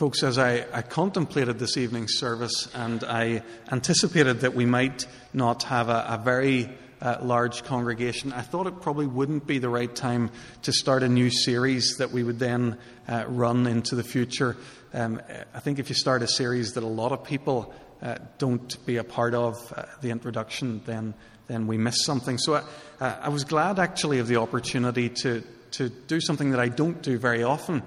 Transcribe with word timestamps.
folks, 0.00 0.22
as 0.22 0.38
I, 0.38 0.64
I, 0.72 0.80
contemplated 0.80 1.58
this 1.58 1.76
evening's 1.76 2.14
service 2.16 2.74
and 2.74 3.04
I 3.04 3.42
anticipated 3.70 4.40
that 4.40 4.54
we 4.54 4.64
might 4.64 5.06
not 5.34 5.64
have 5.64 5.90
a, 5.90 6.06
a 6.08 6.22
very 6.24 6.70
uh, 7.02 7.18
large 7.20 7.64
congregation, 7.64 8.32
I 8.32 8.40
thought 8.40 8.66
it 8.66 8.80
probably 8.80 9.06
wouldn't 9.06 9.46
be 9.46 9.58
the 9.58 9.68
right 9.68 9.94
time 9.94 10.30
to 10.62 10.72
start 10.72 11.02
a 11.02 11.08
new 11.10 11.28
series 11.28 11.98
that 11.98 12.12
we 12.12 12.24
would 12.24 12.38
then 12.38 12.78
uh, 13.08 13.26
run 13.28 13.66
into 13.66 13.94
the 13.94 14.02
future. 14.02 14.56
Um, 14.94 15.20
I 15.52 15.60
think 15.60 15.78
if 15.78 15.90
you 15.90 15.94
start 15.94 16.22
a 16.22 16.28
series 16.28 16.72
that 16.72 16.82
a 16.82 16.86
lot 16.86 17.12
of 17.12 17.22
people 17.22 17.70
uh, 18.00 18.14
don't 18.38 18.86
be 18.86 18.96
a 18.96 19.04
part 19.04 19.34
of 19.34 19.70
uh, 19.76 19.84
the 20.00 20.08
introduction, 20.08 20.80
then 20.86 21.12
then 21.46 21.66
we 21.66 21.76
miss 21.76 22.06
something. 22.06 22.38
So 22.38 22.54
I, 22.54 22.62
uh, 23.04 23.16
I 23.20 23.28
was 23.28 23.44
glad 23.44 23.78
actually 23.78 24.18
of 24.20 24.28
the 24.28 24.36
opportunity 24.36 25.10
to 25.24 25.42
to 25.72 25.88
do 25.88 26.20
something 26.20 26.52
that 26.52 26.60
I 26.60 26.68
don't 26.68 27.02
do 27.02 27.18
very 27.18 27.42
often, 27.42 27.82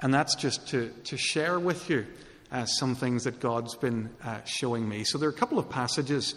and 0.00 0.12
that's 0.12 0.34
just 0.36 0.68
to 0.68 0.90
to 1.04 1.16
share 1.16 1.58
with 1.58 1.90
you 1.90 2.06
uh, 2.50 2.64
some 2.64 2.94
things 2.94 3.24
that 3.24 3.40
God's 3.40 3.74
been 3.74 4.10
showing 4.44 4.88
me. 4.88 5.04
So 5.04 5.18
there 5.18 5.28
are 5.28 5.32
a 5.32 5.36
couple 5.36 5.58
of 5.58 5.68
passages 5.68 6.34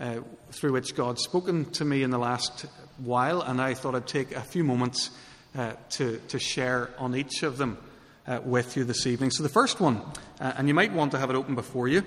uh, 0.00 0.20
through 0.50 0.72
which 0.72 0.96
God's 0.96 1.22
spoken 1.22 1.66
to 1.72 1.84
me 1.84 2.02
in 2.02 2.10
the 2.10 2.18
last 2.18 2.66
while, 2.98 3.42
and 3.42 3.60
I 3.60 3.74
thought 3.74 3.94
I'd 3.94 4.06
take 4.06 4.32
a 4.32 4.40
few 4.40 4.64
moments 4.64 5.10
uh, 5.56 5.74
to, 5.90 6.20
to 6.28 6.38
share 6.38 6.90
on 6.98 7.14
each 7.14 7.42
of 7.42 7.58
them 7.58 7.78
uh, 8.26 8.40
with 8.42 8.76
you 8.76 8.84
this 8.84 9.06
evening. 9.06 9.30
So, 9.30 9.42
the 9.42 9.48
first 9.48 9.80
one, 9.80 10.00
uh, 10.40 10.54
and 10.56 10.66
you 10.66 10.74
might 10.74 10.92
want 10.92 11.12
to 11.12 11.18
have 11.18 11.30
it 11.30 11.36
open 11.36 11.54
before 11.54 11.88
you, 11.88 12.02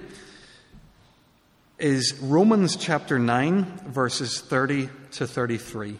is 1.78 2.20
Romans 2.22 2.76
chapter 2.76 3.20
9, 3.20 3.82
verses 3.88 4.42
30 4.42 4.90
to 5.12 5.28
33. 5.28 6.00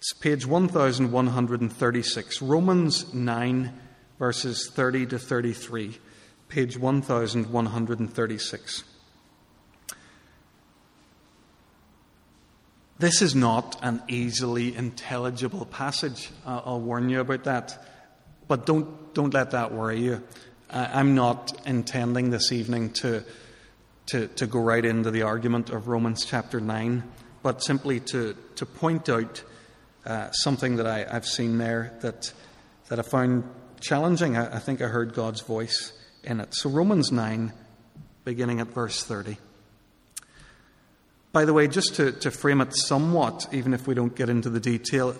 It's 0.00 0.12
page 0.14 0.46
1136. 0.46 2.40
Romans 2.40 3.12
9, 3.12 3.72
verses 4.18 4.70
30 4.72 5.04
to 5.08 5.18
33. 5.18 5.98
Page 6.48 6.78
1136. 6.78 8.84
This 12.98 13.20
is 13.20 13.34
not 13.34 13.78
an 13.82 14.02
easily 14.08 14.74
intelligible 14.74 15.66
passage. 15.66 16.30
I'll 16.46 16.80
warn 16.80 17.10
you 17.10 17.20
about 17.20 17.44
that. 17.44 17.86
But 18.48 18.64
don't, 18.64 19.12
don't 19.12 19.34
let 19.34 19.50
that 19.50 19.70
worry 19.70 20.00
you. 20.00 20.22
I'm 20.70 21.14
not 21.14 21.52
intending 21.66 22.30
this 22.30 22.52
evening 22.52 22.94
to, 22.94 23.22
to, 24.06 24.28
to 24.28 24.46
go 24.46 24.60
right 24.60 24.82
into 24.82 25.10
the 25.10 25.24
argument 25.24 25.68
of 25.68 25.88
Romans 25.88 26.24
chapter 26.24 26.58
9, 26.58 27.02
but 27.42 27.62
simply 27.62 28.00
to, 28.00 28.34
to 28.56 28.64
point 28.64 29.10
out 29.10 29.44
uh, 30.06 30.30
something 30.30 30.76
that 30.76 30.86
I, 30.86 31.04
have 31.10 31.26
seen 31.26 31.58
there 31.58 31.92
that, 32.00 32.32
that 32.88 32.98
I 32.98 33.02
found 33.02 33.44
challenging. 33.80 34.36
I, 34.36 34.56
I 34.56 34.58
think 34.58 34.80
I 34.80 34.86
heard 34.86 35.14
God's 35.14 35.40
voice 35.40 35.92
in 36.22 36.40
it. 36.40 36.54
So, 36.54 36.70
Romans 36.70 37.12
9, 37.12 37.52
beginning 38.24 38.60
at 38.60 38.68
verse 38.68 39.04
30. 39.04 39.38
By 41.32 41.44
the 41.44 41.52
way, 41.52 41.68
just 41.68 41.94
to, 41.96 42.12
to 42.12 42.30
frame 42.30 42.60
it 42.60 42.74
somewhat, 42.74 43.46
even 43.52 43.72
if 43.72 43.86
we 43.86 43.94
don't 43.94 44.14
get 44.14 44.28
into 44.28 44.50
the 44.50 44.60
detail, 44.60 45.14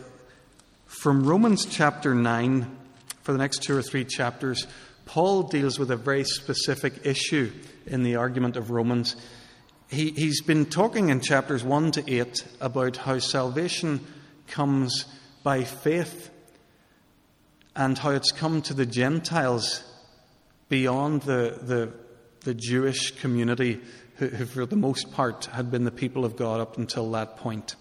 from 0.86 1.24
Romans 1.24 1.66
chapter 1.66 2.14
9, 2.14 2.76
for 3.22 3.32
the 3.32 3.38
next 3.38 3.62
two 3.62 3.76
or 3.76 3.82
three 3.82 4.04
chapters, 4.04 4.66
Paul 5.04 5.44
deals 5.44 5.78
with 5.78 5.90
a 5.90 5.96
very 5.96 6.24
specific 6.24 7.06
issue 7.06 7.52
in 7.86 8.02
the 8.02 8.16
argument 8.16 8.56
of 8.56 8.70
Romans. 8.70 9.14
He, 9.88 10.10
he's 10.10 10.42
been 10.42 10.66
talking 10.66 11.08
in 11.10 11.20
chapters 11.20 11.62
1 11.62 11.92
to 11.92 12.12
8 12.12 12.44
about 12.60 12.96
how 12.96 13.18
salvation 13.18 14.04
comes 14.50 15.06
by 15.42 15.64
faith 15.64 16.30
and 17.74 17.96
how 17.96 18.10
it's 18.10 18.32
come 18.32 18.60
to 18.62 18.74
the 18.74 18.84
Gentiles 18.84 19.82
beyond 20.68 21.22
the, 21.22 21.58
the, 21.62 21.92
the 22.40 22.54
Jewish 22.54 23.18
community 23.20 23.80
who, 24.16 24.28
who, 24.28 24.44
for 24.44 24.66
the 24.66 24.76
most 24.76 25.12
part, 25.12 25.46
had 25.46 25.70
been 25.70 25.84
the 25.84 25.90
people 25.90 26.24
of 26.24 26.36
God 26.36 26.60
up 26.60 26.76
until 26.76 27.10
that 27.12 27.38
point. 27.38 27.76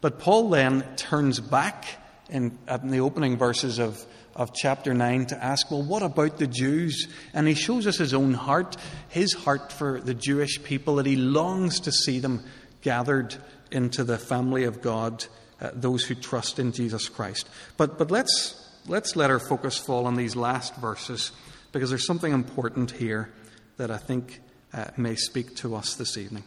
But 0.00 0.18
Paul 0.18 0.50
then 0.50 0.84
turns 0.96 1.40
back 1.40 1.86
in, 2.28 2.58
in 2.68 2.88
the 2.88 3.00
opening 3.00 3.36
verses 3.36 3.78
of, 3.78 4.04
of 4.34 4.54
chapter 4.54 4.94
9 4.94 5.26
to 5.26 5.44
ask, 5.44 5.70
well, 5.70 5.82
what 5.82 6.02
about 6.02 6.38
the 6.38 6.46
Jews? 6.46 7.08
And 7.32 7.48
he 7.48 7.54
shows 7.54 7.86
us 7.86 7.96
his 7.96 8.14
own 8.14 8.34
heart, 8.34 8.76
his 9.08 9.32
heart 9.32 9.72
for 9.72 10.00
the 10.00 10.14
Jewish 10.14 10.62
people, 10.62 10.96
that 10.96 11.06
he 11.06 11.16
longs 11.16 11.80
to 11.80 11.92
see 11.92 12.18
them 12.18 12.44
gathered 12.82 13.34
into 13.70 14.04
the 14.04 14.18
family 14.18 14.64
of 14.64 14.80
God, 14.80 15.26
uh, 15.60 15.70
those 15.72 16.04
who 16.04 16.14
trust 16.14 16.58
in 16.58 16.72
Jesus 16.72 17.08
Christ. 17.08 17.48
But, 17.76 17.98
but 17.98 18.10
let's, 18.10 18.78
let's 18.86 19.16
let 19.16 19.30
our 19.30 19.38
focus 19.38 19.78
fall 19.78 20.06
on 20.06 20.16
these 20.16 20.36
last 20.36 20.76
verses, 20.76 21.32
because 21.72 21.90
there's 21.90 22.06
something 22.06 22.32
important 22.32 22.90
here 22.90 23.32
that 23.76 23.90
I 23.90 23.96
think 23.96 24.40
uh, 24.72 24.86
may 24.96 25.14
speak 25.14 25.56
to 25.56 25.74
us 25.74 25.94
this 25.94 26.16
evening. 26.16 26.44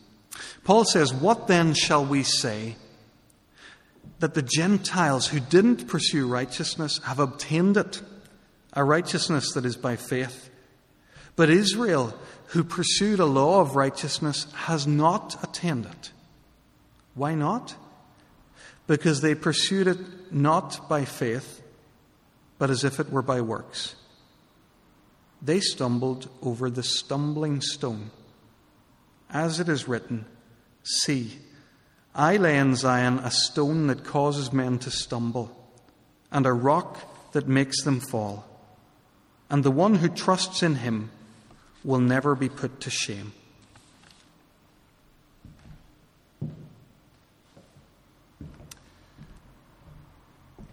Paul 0.63 0.85
says, 0.85 1.13
What 1.13 1.47
then 1.47 1.73
shall 1.73 2.05
we 2.05 2.23
say? 2.23 2.75
That 4.19 4.33
the 4.33 4.41
Gentiles 4.41 5.27
who 5.27 5.39
didn't 5.39 5.87
pursue 5.87 6.27
righteousness 6.27 6.99
have 7.03 7.19
obtained 7.19 7.77
it, 7.77 8.01
a 8.73 8.83
righteousness 8.83 9.53
that 9.53 9.65
is 9.65 9.77
by 9.77 9.95
faith. 9.95 10.49
But 11.35 11.49
Israel, 11.49 12.13
who 12.47 12.63
pursued 12.63 13.19
a 13.19 13.25
law 13.25 13.61
of 13.61 13.75
righteousness, 13.75 14.51
has 14.53 14.85
not 14.85 15.41
attained 15.43 15.85
it. 15.85 16.11
Why 17.13 17.33
not? 17.33 17.75
Because 18.89 19.21
they 19.21 19.35
pursued 19.35 19.87
it 19.87 20.33
not 20.33 20.89
by 20.89 21.05
faith, 21.05 21.61
but 22.57 22.69
as 22.69 22.83
if 22.83 22.99
it 22.99 23.09
were 23.09 23.21
by 23.21 23.39
works 23.39 23.95
they 25.41 25.59
stumbled 25.59 26.29
over 26.41 26.69
the 26.69 26.83
stumbling 26.83 27.61
stone. 27.61 28.11
As 29.29 29.59
it 29.59 29.69
is 29.69 29.87
written, 29.87 30.25
See, 30.83 31.39
I 32.15 32.37
lay 32.37 32.57
in 32.57 32.75
Zion 32.75 33.19
a 33.19 33.31
stone 33.31 33.87
that 33.87 34.03
causes 34.03 34.51
men 34.51 34.79
to 34.79 34.91
stumble, 34.91 35.55
and 36.31 36.45
a 36.45 36.53
rock 36.53 37.31
that 37.31 37.47
makes 37.47 37.83
them 37.83 37.99
fall. 37.99 38.45
And 39.49 39.63
the 39.63 39.71
one 39.71 39.95
who 39.95 40.09
trusts 40.09 40.63
in 40.63 40.75
him 40.75 41.11
will 41.83 41.99
never 41.99 42.35
be 42.35 42.49
put 42.49 42.81
to 42.81 42.89
shame. 42.89 43.33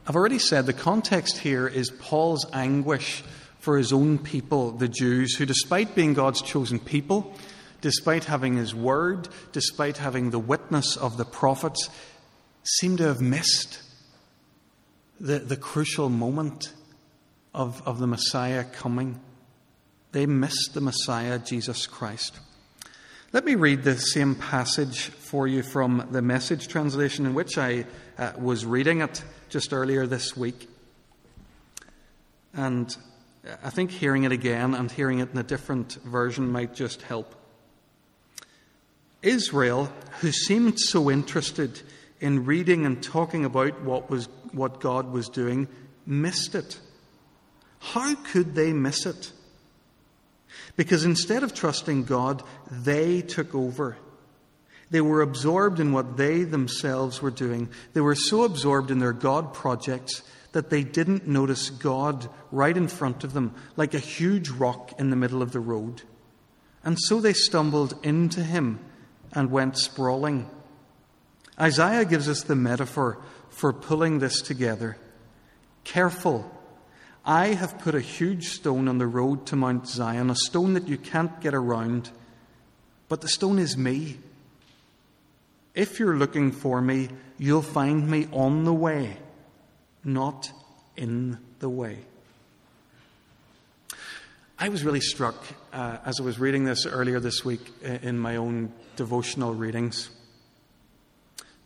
I've 0.09 0.15
already 0.15 0.39
said 0.39 0.67
the 0.67 0.73
context 0.73 1.39
here 1.39 1.67
is 1.67 1.91
Paul's 1.91 2.47
anguish 2.53 3.25
for 3.59 3.77
his 3.77 3.93
own 3.93 4.19
people, 4.19 4.71
the 4.71 4.87
Jews, 4.87 5.35
who, 5.35 5.45
despite 5.45 5.97
being 5.97 6.15
God's 6.15 6.43
chosen 6.43 6.79
people, 6.79 7.35
despite 7.81 8.23
having 8.23 8.57
his 8.57 8.73
word, 8.73 9.29
despite 9.51 9.97
having 9.97 10.31
the 10.31 10.39
witness 10.39 10.97
of 10.97 11.17
the 11.17 11.25
prophets, 11.25 11.91
seem 12.63 12.97
to 12.99 13.03
have 13.03 13.21
missed 13.21 13.83
the, 15.19 15.41
the 15.41 15.57
crucial 15.57 16.09
moment 16.09 16.73
of, 17.53 17.83
of 17.85 17.99
the 17.99 18.07
Messiah 18.07 18.63
coming. 18.63 19.19
They 20.13 20.27
missed 20.27 20.71
the 20.75 20.81
Messiah, 20.81 21.41
Jesus 21.41 21.89
Christ. 21.89 22.39
Let 23.33 23.45
me 23.45 23.57
read 23.57 23.83
the 23.83 23.99
same 23.99 24.37
passage 24.37 25.01
for 25.01 25.49
you 25.49 25.65
from 25.65 26.07
the 26.13 26.23
message 26.23 26.69
translation 26.69 27.27
in 27.27 27.35
which 27.35 27.59
I 27.59 27.87
uh, 28.17 28.35
was 28.39 28.65
reading 28.65 29.01
it 29.01 29.25
just 29.49 29.73
earlier 29.73 30.07
this 30.07 30.37
week. 30.37 30.69
And 32.55 32.95
I 33.63 33.71
think 33.71 33.91
hearing 33.91 34.25
it 34.25 34.33
again 34.33 34.75
and 34.75 34.91
hearing 34.91 35.19
it 35.21 35.31
in 35.33 35.39
a 35.39 35.43
different 35.43 35.95
version 36.05 36.51
might 36.51 36.75
just 36.75 37.03
help. 37.03 37.35
Israel, 39.23 39.93
who 40.21 40.33
seemed 40.33 40.79
so 40.79 41.11
interested 41.11 41.83
in 42.21 42.45
reading 42.45 42.87
and 42.87 43.03
talking 43.03 43.45
about 43.45 43.83
what, 43.83 44.09
was, 44.09 44.29
what 44.53 44.81
God 44.81 45.13
was 45.13 45.29
doing, 45.29 45.69
missed 46.07 46.55
it. 46.55 46.79
How 47.79 48.15
could 48.15 48.55
they 48.55 48.73
miss 48.73 49.07
it? 49.07 49.33
Because 50.77 51.05
instead 51.05 51.43
of 51.43 51.55
trusting 51.55 52.05
God, 52.05 52.43
they 52.71 53.21
took 53.23 53.55
over. 53.55 53.97
They 54.91 55.01
were 55.01 55.21
absorbed 55.21 55.81
in 55.81 55.93
what 55.93 56.17
they 56.17 56.45
themselves 56.45 57.21
were 57.21 57.31
doing. 57.31 57.69
They 57.93 58.01
were 58.01 58.15
so 58.15 58.45
absorbed 58.45 58.91
in 58.91 59.01
their 59.01 59.13
God 59.13 59.53
projects 59.53 60.23
that 60.53 60.71
they 60.71 60.85
didn't 60.85 61.27
notice 61.27 61.71
God 61.71 62.29
right 62.51 62.77
in 62.77 62.89
front 62.89 63.25
of 63.25 63.33
them, 63.33 63.55
like 63.77 63.95
a 63.95 63.99
huge 63.99 64.49
rock 64.49 64.93
in 64.99 65.11
the 65.11 65.17
middle 65.17 65.43
of 65.43 65.53
the 65.53 65.61
road. 65.61 66.03
And 66.85 66.99
so 66.99 67.21
they 67.21 67.33
stumbled 67.33 67.99
into 68.03 68.43
him 68.43 68.79
and 69.33 69.51
went 69.51 69.77
sprawling. 69.77 70.49
Isaiah 71.61 72.05
gives 72.05 72.29
us 72.29 72.43
the 72.43 72.55
metaphor 72.55 73.19
for 73.51 73.73
pulling 73.73 74.19
this 74.19 74.41
together. 74.41 74.97
Careful. 75.85 76.51
I 77.25 77.49
have 77.49 77.79
put 77.81 77.95
a 77.95 78.01
huge 78.01 78.49
stone 78.49 78.87
on 78.87 78.99
the 78.99 79.07
road 79.07 79.47
to 79.47 79.57
Mount 79.57 79.89
Zion, 79.89 80.31
a 80.31 80.37
stone 80.37 80.75
that 80.75 80.87
you 80.87 80.97
can't 80.97 81.41
get 81.41 81.55
around. 81.55 82.11
But 83.09 83.21
the 83.21 83.29
stone 83.29 83.59
is 83.59 83.77
me. 83.77 84.19
If 85.77 86.01
you're 86.01 86.17
looking 86.17 86.51
for 86.51 86.81
me, 86.81 87.11
you'll 87.39 87.63
find 87.63 88.11
me 88.11 88.27
on 88.33 88.65
the 88.65 88.75
way 88.75 89.19
not 90.07 90.51
in 90.97 91.37
the 91.59 91.69
way. 91.69 91.99
I 94.59 94.71
was 94.71 94.85
really 94.85 95.01
struck 95.01 95.35
uh, 95.73 95.99
as 96.07 96.19
I 96.21 96.23
was 96.23 96.39
reading 96.39 96.65
this 96.65 96.87
earlier 96.87 97.21
this 97.21 97.45
week 97.45 97.61
in 97.83 98.19
my 98.19 98.37
own 98.37 98.73
devotional 98.95 99.53
readings. 99.53 100.09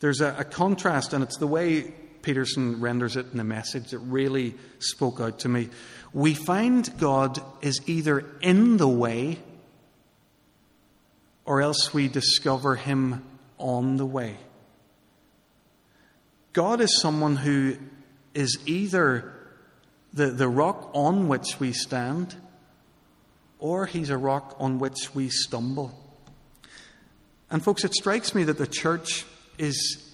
There's 0.01 0.21
a, 0.21 0.35
a 0.39 0.45
contrast, 0.45 1.13
and 1.13 1.23
it's 1.23 1.37
the 1.37 1.47
way 1.47 1.95
Peterson 2.23 2.81
renders 2.81 3.17
it 3.17 3.27
in 3.31 3.39
the 3.39 3.45
message 3.45 3.91
that 3.91 3.99
really 3.99 4.55
spoke 4.79 5.21
out 5.21 5.41
to 5.41 5.49
me. 5.49 5.69
We 6.13 6.35
find 6.35 6.91
God 6.99 7.41
is 7.61 7.81
either 7.87 8.25
in 8.41 8.79
the 8.79 8.89
way 8.89 9.39
or 11.45 11.61
else 11.61 11.95
we 11.95 12.09
discover 12.09 12.75
Him 12.75 13.23
on 13.61 13.97
the 13.97 14.07
way. 14.07 14.37
God 16.53 16.81
is 16.81 17.01
someone 17.01 17.37
who 17.37 17.77
is 18.35 18.59
either 18.67 19.33
the, 20.13 20.27
the 20.27 20.49
rock 20.49 20.91
on 20.95 21.29
which 21.29 21.61
we 21.61 21.73
stand 21.73 22.35
or 23.59 23.87
He's 23.87 24.11
a 24.11 24.19
rock 24.19 24.57
on 24.59 24.79
which 24.79 25.15
we 25.15 25.29
stumble. 25.29 25.97
And, 27.51 27.63
folks, 27.63 27.85
it 27.85 27.95
strikes 27.95 28.35
me 28.35 28.45
that 28.45 28.59
the 28.59 28.67
church 28.67 29.25
is 29.59 30.11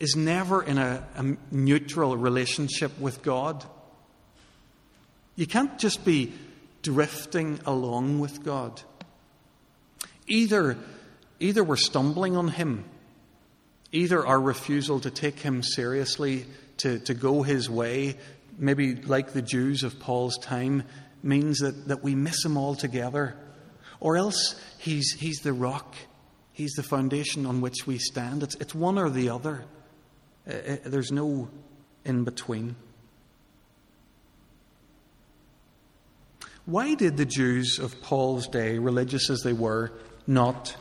is 0.00 0.16
never 0.16 0.62
in 0.62 0.78
a, 0.78 1.06
a 1.14 1.36
neutral 1.52 2.16
relationship 2.16 2.98
with 2.98 3.22
God. 3.22 3.64
You 5.36 5.46
can't 5.46 5.78
just 5.78 6.04
be 6.04 6.32
drifting 6.82 7.60
along 7.66 8.18
with 8.18 8.42
God. 8.42 8.80
Either, 10.26 10.78
either 11.40 11.64
we're 11.64 11.76
stumbling 11.76 12.36
on 12.36 12.48
Him, 12.48 12.84
either 13.90 14.24
our 14.24 14.40
refusal 14.40 15.00
to 15.00 15.10
take 15.10 15.40
Him 15.40 15.62
seriously, 15.62 16.46
to, 16.78 16.98
to 17.00 17.14
go 17.14 17.42
His 17.42 17.68
way, 17.68 18.16
maybe 18.58 18.94
like 18.94 19.32
the 19.32 19.42
Jews 19.42 19.82
of 19.82 19.98
Paul's 19.98 20.38
time, 20.38 20.84
means 21.22 21.58
that, 21.58 21.88
that 21.88 22.02
we 22.02 22.14
miss 22.14 22.44
Him 22.44 22.56
altogether, 22.56 23.36
or 23.98 24.16
else 24.16 24.60
He's, 24.78 25.12
he's 25.18 25.38
the 25.38 25.52
rock, 25.52 25.94
He's 26.52 26.72
the 26.72 26.82
foundation 26.82 27.46
on 27.46 27.62
which 27.62 27.86
we 27.86 27.98
stand. 27.98 28.42
It's, 28.42 28.54
it's 28.56 28.74
one 28.74 28.98
or 28.98 29.08
the 29.08 29.30
other. 29.30 29.64
Uh, 30.46 30.52
uh, 30.52 30.76
there's 30.84 31.10
no 31.10 31.48
in 32.04 32.24
between. 32.24 32.76
Why 36.66 36.94
did 36.94 37.16
the 37.16 37.24
Jews 37.24 37.78
of 37.78 38.00
Paul's 38.02 38.46
day, 38.46 38.78
religious 38.78 39.30
as 39.30 39.40
they 39.40 39.54
were, 39.54 39.92
not 40.26 40.76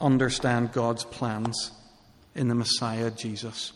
understand 0.00 0.72
God's 0.72 1.04
plans 1.04 1.72
in 2.34 2.48
the 2.48 2.54
Messiah 2.54 3.10
Jesus? 3.10 3.72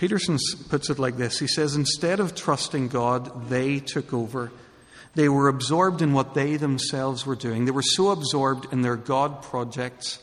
Peterson 0.00 0.38
puts 0.70 0.88
it 0.88 0.98
like 0.98 1.18
this 1.18 1.38
He 1.38 1.46
says, 1.46 1.76
Instead 1.76 2.20
of 2.20 2.34
trusting 2.34 2.88
God, 2.88 3.50
they 3.50 3.80
took 3.80 4.14
over. 4.14 4.50
They 5.14 5.28
were 5.28 5.48
absorbed 5.48 6.02
in 6.02 6.12
what 6.12 6.34
they 6.34 6.56
themselves 6.56 7.26
were 7.26 7.36
doing. 7.36 7.64
They 7.64 7.70
were 7.72 7.82
so 7.82 8.10
absorbed 8.10 8.72
in 8.72 8.82
their 8.82 8.96
God 8.96 9.42
projects 9.42 10.20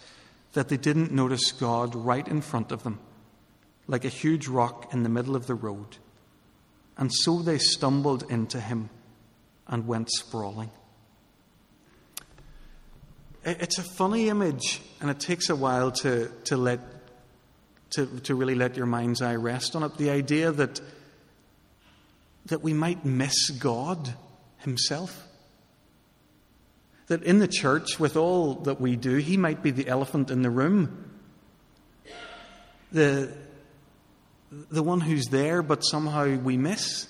that 0.53 0.69
they 0.69 0.77
didn't 0.77 1.11
notice 1.11 1.51
God 1.51 1.93
right 1.93 2.27
in 2.27 2.41
front 2.41 2.71
of 2.71 2.83
them, 2.83 2.99
like 3.85 4.05
a 4.05 4.09
huge 4.09 4.47
rock 4.47 4.93
in 4.93 5.03
the 5.03 5.09
middle 5.09 5.35
of 5.35 5.45
the 5.45 5.53
road. 5.53 5.97
And 6.97 7.13
so 7.13 7.41
they 7.41 7.59
stumbled 7.59 8.23
into 8.31 8.59
him 8.59 8.89
and 9.67 9.85
went 9.85 10.09
sprawling. 10.09 10.71
It's 13.47 13.77
a 13.77 13.83
funny 13.83 14.27
image, 14.27 14.81
and 14.99 15.09
it 15.09 15.21
takes 15.21 15.49
a 15.49 15.55
while 15.55 15.94
to, 16.03 16.29
to, 16.45 16.57
let, 16.57 16.81
to, 17.91 18.05
to 18.23 18.35
really 18.35 18.55
let 18.55 18.75
your 18.75 18.88
mind's 18.88 19.21
eye 19.21 19.35
rest 19.35 19.73
on 19.73 19.83
it. 19.83 19.95
The 19.95 20.09
idea 20.09 20.51
that, 20.51 20.81
that 22.47 22.61
we 22.61 22.73
might 22.73 23.05
miss 23.05 23.49
God 23.51 24.13
Himself. 24.57 25.25
That 27.07 27.23
in 27.23 27.39
the 27.39 27.47
church, 27.47 27.97
with 28.01 28.17
all 28.17 28.55
that 28.63 28.81
we 28.81 28.97
do, 28.97 29.15
he 29.15 29.38
might 29.38 29.63
be 29.63 29.71
the 29.71 29.88
elephant 29.88 30.29
in 30.29 30.41
the 30.41 30.50
room. 30.50 31.09
The, 32.91 33.31
the 34.51 34.83
one 34.83 35.00
who's 35.00 35.27
there, 35.27 35.61
but 35.61 35.83
somehow 35.83 36.35
we 36.35 36.57
miss. 36.57 37.07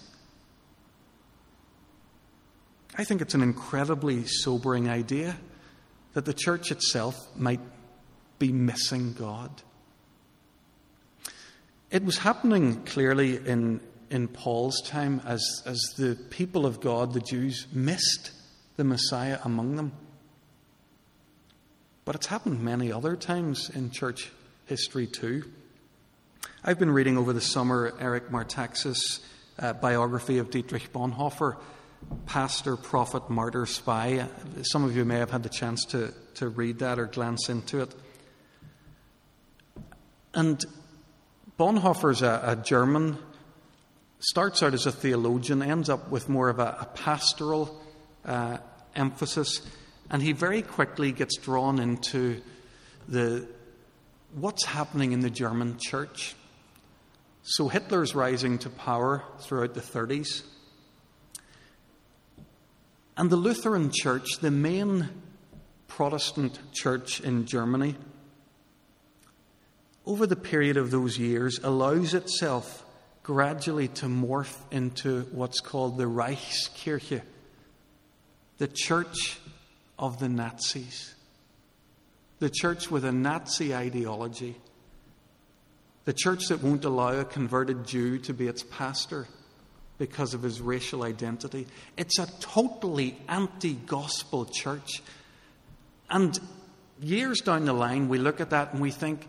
I 2.95 3.06
think 3.06 3.22
it's 3.22 3.33
an 3.33 3.42
incredibly 3.42 4.28
sobering 4.28 4.88
idea 4.88 5.36
that 6.18 6.25
the 6.25 6.34
church 6.34 6.72
itself 6.72 7.28
might 7.36 7.60
be 8.40 8.52
missing 8.52 9.14
God. 9.14 9.52
It 11.92 12.04
was 12.04 12.18
happening 12.18 12.84
clearly 12.86 13.38
in, 13.38 13.81
in 14.10 14.28
Paul's 14.28 14.81
time 14.81 15.22
as, 15.28 15.62
as 15.68 15.80
the 15.96 16.18
people 16.31 16.66
of 16.66 16.81
God, 16.81 17.14
the 17.14 17.19
Jews, 17.19 17.68
missed 17.72 18.31
the 18.78 18.84
Messiah 18.84 19.38
among 19.44 19.75
them. 19.75 19.92
But 22.04 22.16
it's 22.16 22.25
happened 22.25 22.64
many 22.64 22.92
other 22.92 23.16
times 23.16 23.69
in 23.69 23.92
church 23.92 24.31
history 24.66 25.06
too. 25.06 25.44
I've 26.64 26.80
been 26.80 26.90
reading 26.90 27.19
over 27.19 27.31
the 27.31 27.42
summer 27.42 27.94
Eric 28.00 28.30
Metaxas' 28.31 29.19
uh, 29.60 29.74
biography 29.74 30.40
of 30.40 30.50
Dietrich 30.50 30.92
Bonhoeffer, 30.92 31.58
pastor, 32.25 32.75
prophet, 32.75 33.30
martyr, 33.30 33.65
spy. 33.65 34.27
Some 34.63 34.83
of 34.83 34.95
you 34.95 35.06
may 35.06 35.18
have 35.18 35.31
had 35.31 35.44
the 35.44 35.50
chance 35.50 35.86
to, 35.86 36.13
to 36.36 36.50
read 36.50 36.80
that 36.80 37.00
or 37.00 37.06
glance 37.06 37.50
into 37.50 37.81
it. 37.81 37.95
And 40.33 40.63
Bonhoeffer's 41.57 42.21
a, 42.21 42.42
a 42.44 42.56
German, 42.56 43.18
starts 44.19 44.62
out 44.63 44.74
as 44.74 44.86
a 44.86 44.92
theologian, 44.92 45.62
ends 45.62 45.89
up 45.89 46.09
with 46.09 46.30
more 46.30 46.50
of 46.50 46.59
a, 46.59 46.77
a 46.81 46.86
pastoral 46.94 47.81
uh, 48.25 48.57
emphasis, 48.95 49.62
and 50.09 50.21
he 50.21 50.31
very 50.31 50.62
quickly 50.62 51.12
gets 51.12 51.38
drawn 51.38 51.80
into 51.80 52.42
the 53.07 53.48
what's 54.33 54.65
happening 54.65 55.13
in 55.13 55.21
the 55.21 55.30
German 55.30 55.77
church. 55.80 56.36
So 57.44 57.69
Hitler's 57.69 58.13
rising 58.13 58.59
to 58.59 58.69
power 58.69 59.24
throughout 59.39 59.74
the 59.74 59.81
30s. 59.81 60.44
And 63.18 63.31
the 63.31 63.36
Lutheran 63.36 63.92
Church, 63.92 64.38
the 64.42 64.52
main 64.52 65.10
Protestant 65.88 66.60
church 66.72 67.19
in 67.19 67.48
Germany, 67.48 67.96
over 70.06 70.28
the 70.28 70.36
period 70.36 70.78
of 70.78 70.92
those 70.92 71.18
years, 71.18 71.60
allows 71.64 72.14
itself 72.14 72.86
gradually 73.24 73.88
to 73.88 74.06
morph 74.06 74.56
into 74.69 75.21
what's 75.31 75.62
called 75.62 75.97
the 75.97 76.04
Reichskirche, 76.04 77.24
the 78.59 78.68
church 78.68 79.40
of 79.97 80.19
the 80.19 80.30
Nazis, 80.30 81.16
the 82.38 82.52
church 82.52 82.92
with 82.92 83.04
a 83.04 83.12
Nazi 83.12 83.74
ideology, 83.74 84.56
the 86.06 86.14
church 86.14 86.50
that 86.50 86.62
won't 86.62 86.86
allow 86.86 87.14
a 87.14 87.26
converted 87.26 87.88
Jew 87.88 88.19
to 88.19 88.33
be 88.33 88.45
its 88.45 88.62
pastor 88.62 89.28
because 89.97 90.33
of 90.33 90.44
his 90.44 90.61
racial 90.61 91.04
identity. 91.04 91.68
It's 91.97 92.19
a 92.19 92.27
totally 92.39 93.18
anti 93.27 93.73
gospel 93.73 94.45
church. 94.45 95.01
And 96.09 96.39
years 97.01 97.42
down 97.42 97.66
the 97.66 97.73
line, 97.73 98.07
we 98.07 98.18
look 98.18 98.39
at 98.39 98.51
that 98.51 98.73
and 98.73 98.81
we 98.81 98.92
think, 98.92 99.27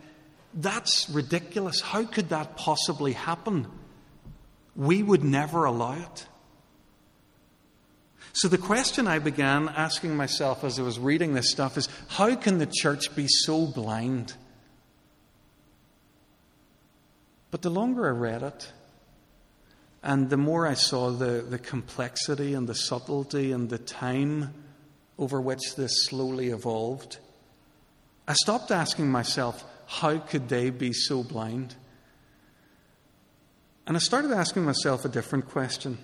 that's 0.55 1.09
ridiculous. 1.11 1.81
How 1.81 2.05
could 2.05 2.31
that 2.31 2.57
possibly 2.57 3.13
happen? 3.13 3.67
We 4.75 5.03
would 5.03 5.25
never 5.25 5.65
allow 5.65 5.95
it. 5.95 6.27
So, 8.33 8.47
the 8.47 8.59
question 8.59 9.09
I 9.09 9.19
began 9.19 9.69
asking 9.69 10.17
myself 10.17 10.63
as 10.63 10.79
I 10.79 10.83
was 10.83 10.99
reading 10.99 11.35
this 11.35 11.51
stuff 11.51 11.77
is 11.77 11.89
how 12.09 12.35
can 12.37 12.59
the 12.59 12.67
church 12.67 13.15
be 13.17 13.27
so 13.27 13.67
blind? 13.67 14.35
But 17.51 17.63
the 17.63 17.71
longer 17.71 18.07
I 18.07 18.11
read 18.11 18.43
it, 18.43 18.73
and 20.03 20.31
the 20.31 20.37
more 20.37 20.67
I 20.67 20.75
saw 20.75 21.11
the, 21.11 21.45
the 21.49 21.59
complexity 21.59 22.55
and 22.55 22.69
the 22.69 22.75
subtlety 22.75 23.53
and 23.53 23.69
the 23.69 23.79
time 23.79 24.55
over 25.19 25.41
which 25.41 25.75
this 25.77 26.05
slowly 26.05 26.51
evolved, 26.51 27.19
I 28.27 28.35
stopped 28.35 28.71
asking 28.71 29.11
myself, 29.11 29.65
how 29.87 30.19
could 30.19 30.49
they 30.49 30.71
be 30.71 30.93
so 30.93 31.23
blind? 31.25 31.75
And 33.87 33.97
I 33.97 34.01
started 34.01 34.31
asking 34.33 34.65
myself 34.65 35.05
a 35.05 35.09
different 35.09 35.49
question 35.49 35.99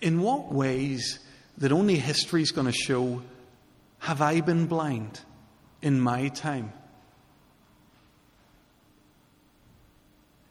in 0.00 0.20
what 0.20 0.52
ways 0.52 1.20
that 1.58 1.72
only 1.72 1.96
history 1.96 2.42
is 2.42 2.50
going 2.50 2.66
to 2.66 2.72
show 2.72 3.22
have 4.00 4.20
I 4.20 4.40
been 4.40 4.66
blind 4.66 5.20
in 5.80 6.00
my 6.00 6.28
time? 6.28 6.72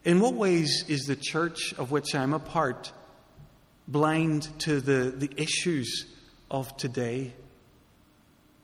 In 0.05 0.19
what 0.19 0.35
ways 0.35 0.85
is 0.87 1.01
the 1.05 1.15
church 1.15 1.73
of 1.79 1.89
which 1.89 2.13
I'm 2.13 2.33
a 2.33 2.39
part 2.39 2.91
blind 3.87 4.47
to 4.59 4.79
the, 4.79 5.09
the 5.09 5.31
issues 5.35 6.05
of 6.49 6.77
today? 6.77 7.33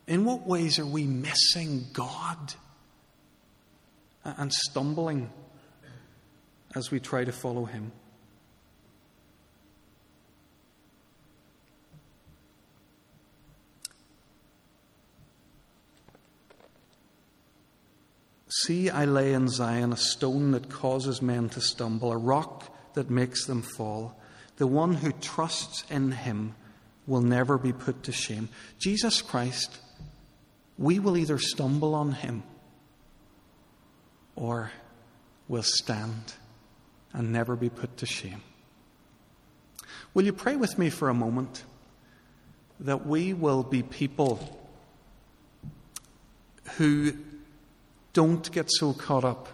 In 0.05 0.23
what 0.23 0.45
ways 0.45 0.77
are 0.77 0.85
we 0.85 1.05
missing 1.05 1.87
God 1.93 2.53
and 4.23 4.53
stumbling 4.53 5.31
as 6.75 6.91
we 6.91 6.99
try 6.99 7.23
to 7.23 7.31
follow 7.31 7.65
Him? 7.65 7.91
See, 18.51 18.89
I 18.89 19.05
lay 19.05 19.31
in 19.31 19.47
Zion 19.47 19.93
a 19.93 19.97
stone 19.97 20.51
that 20.51 20.69
causes 20.69 21.21
men 21.21 21.47
to 21.49 21.61
stumble, 21.61 22.11
a 22.11 22.17
rock 22.17 22.75
that 22.95 23.09
makes 23.09 23.45
them 23.45 23.61
fall. 23.61 24.19
The 24.57 24.67
one 24.67 24.95
who 24.95 25.13
trusts 25.13 25.85
in 25.89 26.11
him 26.11 26.55
will 27.07 27.21
never 27.21 27.57
be 27.57 27.71
put 27.71 28.03
to 28.03 28.11
shame. 28.11 28.49
Jesus 28.77 29.21
Christ, 29.21 29.79
we 30.77 30.99
will 30.99 31.15
either 31.15 31.37
stumble 31.37 31.95
on 31.95 32.11
him 32.11 32.43
or 34.35 34.71
will 35.47 35.63
stand 35.63 36.33
and 37.13 37.31
never 37.31 37.55
be 37.55 37.69
put 37.69 37.95
to 37.97 38.05
shame. 38.05 38.41
Will 40.13 40.25
you 40.25 40.33
pray 40.33 40.57
with 40.57 40.77
me 40.77 40.89
for 40.89 41.07
a 41.07 41.13
moment 41.13 41.63
that 42.81 43.05
we 43.05 43.33
will 43.33 43.63
be 43.63 43.81
people 43.81 44.59
who 46.77 47.13
don't 48.13 48.51
get 48.51 48.67
so 48.69 48.93
caught 48.93 49.23
up 49.23 49.47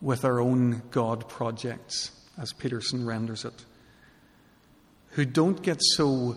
with 0.00 0.24
our 0.24 0.40
own 0.40 0.82
God 0.90 1.28
projects, 1.28 2.10
as 2.36 2.52
Peterson 2.52 3.06
renders 3.06 3.44
it, 3.44 3.64
who 5.10 5.24
don't 5.24 5.62
get 5.62 5.78
so 5.80 6.36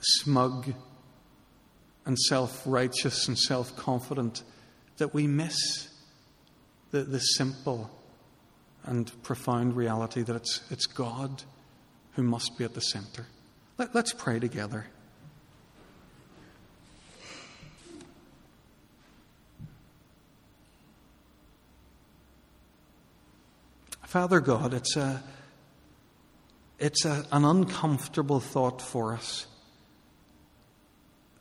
smug 0.00 0.72
and 2.04 2.18
self 2.18 2.62
righteous 2.64 3.28
and 3.28 3.38
self 3.38 3.76
confident 3.76 4.42
that 4.96 5.12
we 5.12 5.26
miss 5.26 5.88
the, 6.90 7.02
the 7.02 7.18
simple 7.18 7.90
and 8.84 9.10
profound 9.22 9.76
reality 9.76 10.22
that 10.22 10.36
it's, 10.36 10.62
it's 10.70 10.86
God 10.86 11.42
who 12.12 12.22
must 12.22 12.56
be 12.56 12.64
at 12.64 12.74
the 12.74 12.80
center. 12.80 13.26
Let, 13.78 13.94
let's 13.94 14.12
pray 14.12 14.38
together. 14.38 14.86
Father 24.06 24.38
God, 24.38 24.72
it's, 24.72 24.96
a, 24.96 25.20
it's 26.78 27.04
a, 27.04 27.26
an 27.32 27.44
uncomfortable 27.44 28.38
thought 28.38 28.80
for 28.80 29.14
us 29.14 29.48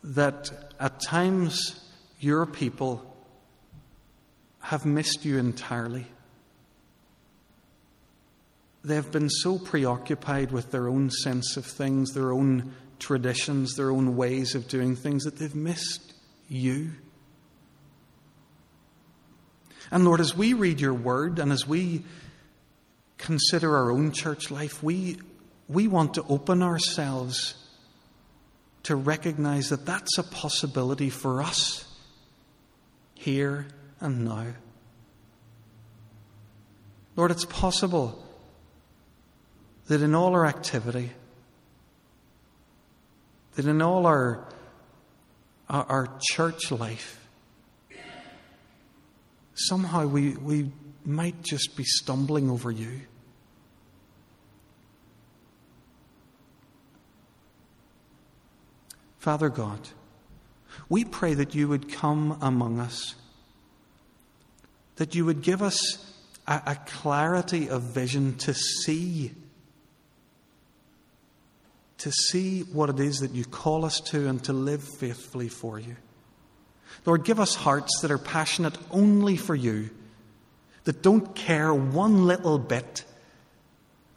that 0.03 0.73
at 0.79 0.99
times 0.99 1.79
your 2.19 2.47
people 2.47 3.05
have 4.61 4.83
missed 4.83 5.25
you 5.25 5.37
entirely. 5.37 6.07
They've 8.83 9.11
been 9.11 9.29
so 9.29 9.59
preoccupied 9.59 10.51
with 10.51 10.71
their 10.71 10.87
own 10.87 11.11
sense 11.11 11.57
of 11.57 11.67
things, 11.67 12.13
their 12.13 12.31
own 12.31 12.73
traditions, 12.97 13.75
their 13.75 13.91
own 13.91 14.15
ways 14.15 14.55
of 14.55 14.67
doing 14.67 14.95
things, 14.95 15.25
that 15.25 15.37
they've 15.37 15.53
missed 15.53 16.15
you. 16.49 16.93
And 19.91 20.03
Lord, 20.03 20.19
as 20.19 20.35
we 20.35 20.53
read 20.53 20.81
your 20.81 20.95
word 20.95 21.37
and 21.37 21.51
as 21.51 21.67
we 21.67 22.03
consider 23.17 23.75
our 23.75 23.91
own 23.91 24.11
church 24.11 24.51
life, 24.51 24.83
we, 24.83 25.17
we 25.67 25.87
want 25.87 26.15
to 26.15 26.23
open 26.27 26.61
ourselves 26.61 27.55
to 28.83 28.95
recognize 28.95 29.69
that 29.69 29.85
that's 29.85 30.17
a 30.17 30.23
possibility 30.23 31.09
for 31.09 31.41
us 31.41 31.91
here 33.15 33.67
and 33.99 34.25
now. 34.25 34.47
Lord, 37.15 37.31
it's 37.31 37.45
possible 37.45 38.23
that 39.87 40.01
in 40.01 40.13
all 40.13 40.33
our 40.33 40.45
activity, 40.45 41.11
that 43.55 43.65
in 43.65 43.81
all 43.81 44.05
our, 44.05 44.45
our, 45.69 45.83
our 45.85 46.19
church 46.21 46.71
life, 46.71 47.25
somehow 49.55 50.05
we, 50.05 50.31
we 50.31 50.69
might 51.05 51.41
just 51.41 51.75
be 51.75 51.83
stumbling 51.83 52.49
over 52.49 52.71
you. 52.71 53.01
Father 59.19 59.49
God, 59.49 59.79
we 60.87 61.03
pray 61.03 61.33
that 61.33 61.55
you 61.55 61.67
would 61.67 61.91
come 61.91 62.37
among 62.41 62.79
us, 62.79 63.15
that 64.97 65.15
you 65.15 65.25
would 65.25 65.41
give 65.41 65.61
us 65.61 66.13
a, 66.47 66.61
a 66.67 66.75
clarity 66.85 67.69
of 67.69 67.81
vision 67.81 68.35
to 68.37 68.53
see. 68.53 69.31
To 71.99 72.11
see 72.11 72.61
what 72.61 72.91
it 72.91 72.99
is 72.99 73.21
that 73.21 73.31
you 73.31 73.45
call 73.45 73.83
us 73.83 73.99
to 74.11 74.27
and 74.27 74.43
to 74.43 74.53
live 74.53 74.83
faithfully 74.83 75.49
for 75.49 75.79
you. 75.79 75.95
Lord, 77.03 77.23
give 77.23 77.39
us 77.39 77.55
hearts 77.55 78.01
that 78.01 78.11
are 78.11 78.19
passionate 78.19 78.77
only 78.91 79.37
for 79.37 79.55
you 79.55 79.89
that 80.85 81.01
don't 81.01 81.35
care 81.35 81.73
one 81.73 82.25
little 82.25 82.57
bit 82.57 83.03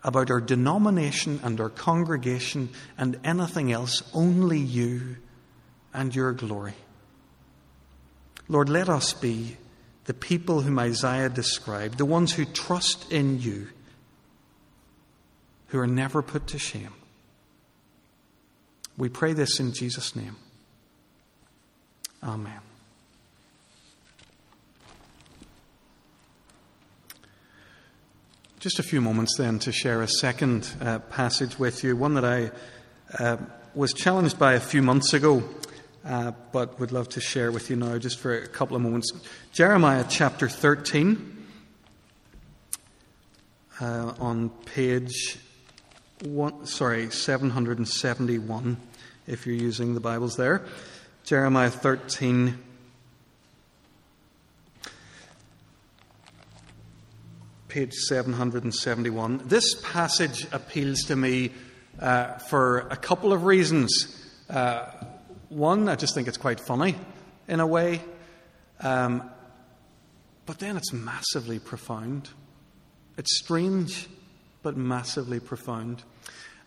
about 0.05 0.31
our 0.31 0.41
denomination 0.41 1.41
and 1.43 1.61
our 1.61 1.69
congregation 1.69 2.69
and 2.97 3.19
anything 3.25 3.73
else, 3.73 4.03
only 4.15 4.59
you 4.59 5.17
and 5.93 6.15
your 6.15 6.33
glory. 6.33 6.75
Lord, 8.49 8.69
let 8.69 8.89
us 8.89 9.13
be 9.13 9.57
the 10.05 10.15
people 10.15 10.63
whom 10.63 10.79
Isaiah 10.79 11.29
described, 11.29 11.99
the 11.99 12.07
ones 12.07 12.33
who 12.33 12.45
trust 12.45 13.11
in 13.13 13.41
you, 13.41 13.69
who 15.69 15.79
are 15.79 15.87
never 15.87 16.23
put 16.23 16.47
to 16.49 16.59
shame. 16.59 16.95
We 18.97 19.09
pray 19.09 19.33
this 19.33 19.61
in 19.61 19.73
Jesus' 19.73 20.17
name. 20.17 20.37
Amen. 22.23 22.61
Just 28.61 28.81
a 28.81 28.83
few 28.83 29.01
moments 29.01 29.37
then 29.39 29.61
to 29.61 29.71
share 29.71 30.03
a 30.03 30.09
second 30.09 30.69
uh, 30.81 30.99
passage 30.99 31.61
with 31.61 31.85
you, 31.85 31.95
one 31.95 32.15
that 32.15 32.25
I 32.25 32.51
uh, 33.17 33.37
was 33.73 33.93
challenged 33.93 34.37
by 34.37 34.55
a 34.55 34.61
few 34.61 34.83
months 34.83 35.15
ago, 35.15 35.45
uh, 36.05 36.33
but 36.51 36.81
would 36.81 36.91
love 36.91 37.09
to 37.11 37.21
share 37.21 37.53
with 37.53 37.71
you 37.71 37.77
now 37.77 37.97
just 37.99 38.19
for 38.19 38.35
a 38.35 38.49
couple 38.49 38.75
of 38.75 38.83
moments. 38.83 39.13
Jeremiah 39.53 40.05
chapter 40.09 40.49
13, 40.49 41.47
uh, 43.81 44.15
on 44.19 44.49
page 44.49 45.39
one, 46.25 46.67
sorry, 46.67 47.13
771, 47.13 48.77
if 49.29 49.47
you're 49.47 49.55
using 49.55 49.95
the 49.95 50.01
Bibles 50.01 50.35
there. 50.35 50.65
Jeremiah 51.23 51.71
13, 51.71 52.59
page 57.69 57.93
771. 57.93 59.43
This 59.45 59.75
passage 59.83 60.47
appeals 60.53 61.03
to 61.03 61.17
me 61.17 61.53
uh, 62.01 62.39
for 62.39 62.89
a 62.91 62.97
couple 62.97 63.33
of 63.33 63.45
reasons. 63.45 63.91
Uh, 64.49 64.87
one, 65.51 65.89
I 65.89 65.95
just 65.95 66.15
think 66.15 66.29
it's 66.29 66.39
quite 66.39 66.61
funny 66.61 66.97
in 67.47 67.61
a 67.61 67.67
way, 67.67 68.01
um, 68.81 69.31
but 70.47 70.59
then 70.59 70.79
it's 70.79 70.95
massively 70.95 71.59
profound. 71.59 72.31
It's 73.19 73.37
strange, 73.37 74.09
but 74.63 74.77
massively 74.77 75.39
profound. 75.39 76.03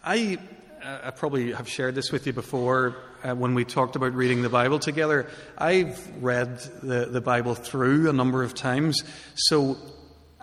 I, 0.03 0.37
uh, 0.83 0.99
I 1.05 1.09
probably 1.11 1.51
have 1.53 1.67
shared 1.67 1.95
this 1.95 2.11
with 2.11 2.27
you 2.27 2.33
before 2.33 2.95
uh, 3.23 3.33
when 3.33 3.55
we 3.55 3.65
talked 3.65 3.95
about 3.95 4.13
reading 4.13 4.43
the 4.43 4.49
Bible 4.49 4.77
together. 4.77 5.27
I've 5.57 6.23
read 6.23 6.59
the, 6.83 7.07
the 7.09 7.21
Bible 7.21 7.55
through 7.55 8.07
a 8.07 8.13
number 8.13 8.43
of 8.43 8.53
times, 8.53 9.03
so 9.33 9.77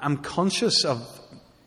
I'm 0.01 0.19
conscious 0.19 0.85
of 0.85 1.21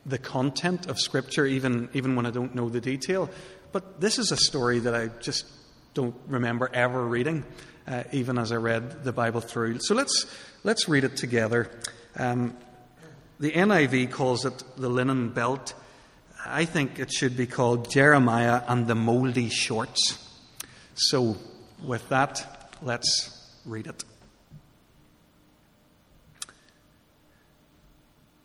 the 0.05 0.17
content 0.17 0.87
of 0.87 0.99
Scripture, 0.99 1.45
even, 1.45 1.89
even 1.93 2.15
when 2.15 2.25
I 2.25 2.31
don't 2.31 2.55
know 2.55 2.69
the 2.69 2.81
detail. 2.81 3.29
But 3.71 4.01
this 4.01 4.19
is 4.19 4.31
a 4.31 4.37
story 4.37 4.79
that 4.79 4.95
I 4.95 5.07
just 5.21 5.45
don't 5.93 6.15
remember 6.27 6.69
ever 6.73 7.05
reading, 7.05 7.43
uh, 7.87 8.03
even 8.11 8.37
as 8.37 8.51
I 8.51 8.55
read 8.55 9.03
the 9.03 9.11
Bible 9.11 9.41
through. 9.41 9.79
So 9.79 9.95
let's, 9.95 10.25
let's 10.63 10.89
read 10.89 11.03
it 11.03 11.17
together. 11.17 11.69
Um, 12.17 12.57
the 13.39 13.51
NIV 13.51 14.11
calls 14.11 14.45
it 14.45 14.63
the 14.77 14.89
linen 14.89 15.29
belt. 15.29 15.73
I 16.45 16.65
think 16.65 16.99
it 16.99 17.11
should 17.11 17.37
be 17.37 17.47
called 17.47 17.89
Jeremiah 17.91 18.61
and 18.67 18.87
the 18.87 18.95
moldy 18.95 19.49
shorts. 19.49 20.17
So, 20.93 21.37
with 21.83 22.07
that, 22.09 22.75
let's 22.81 23.55
read 23.65 23.87
it. 23.87 24.03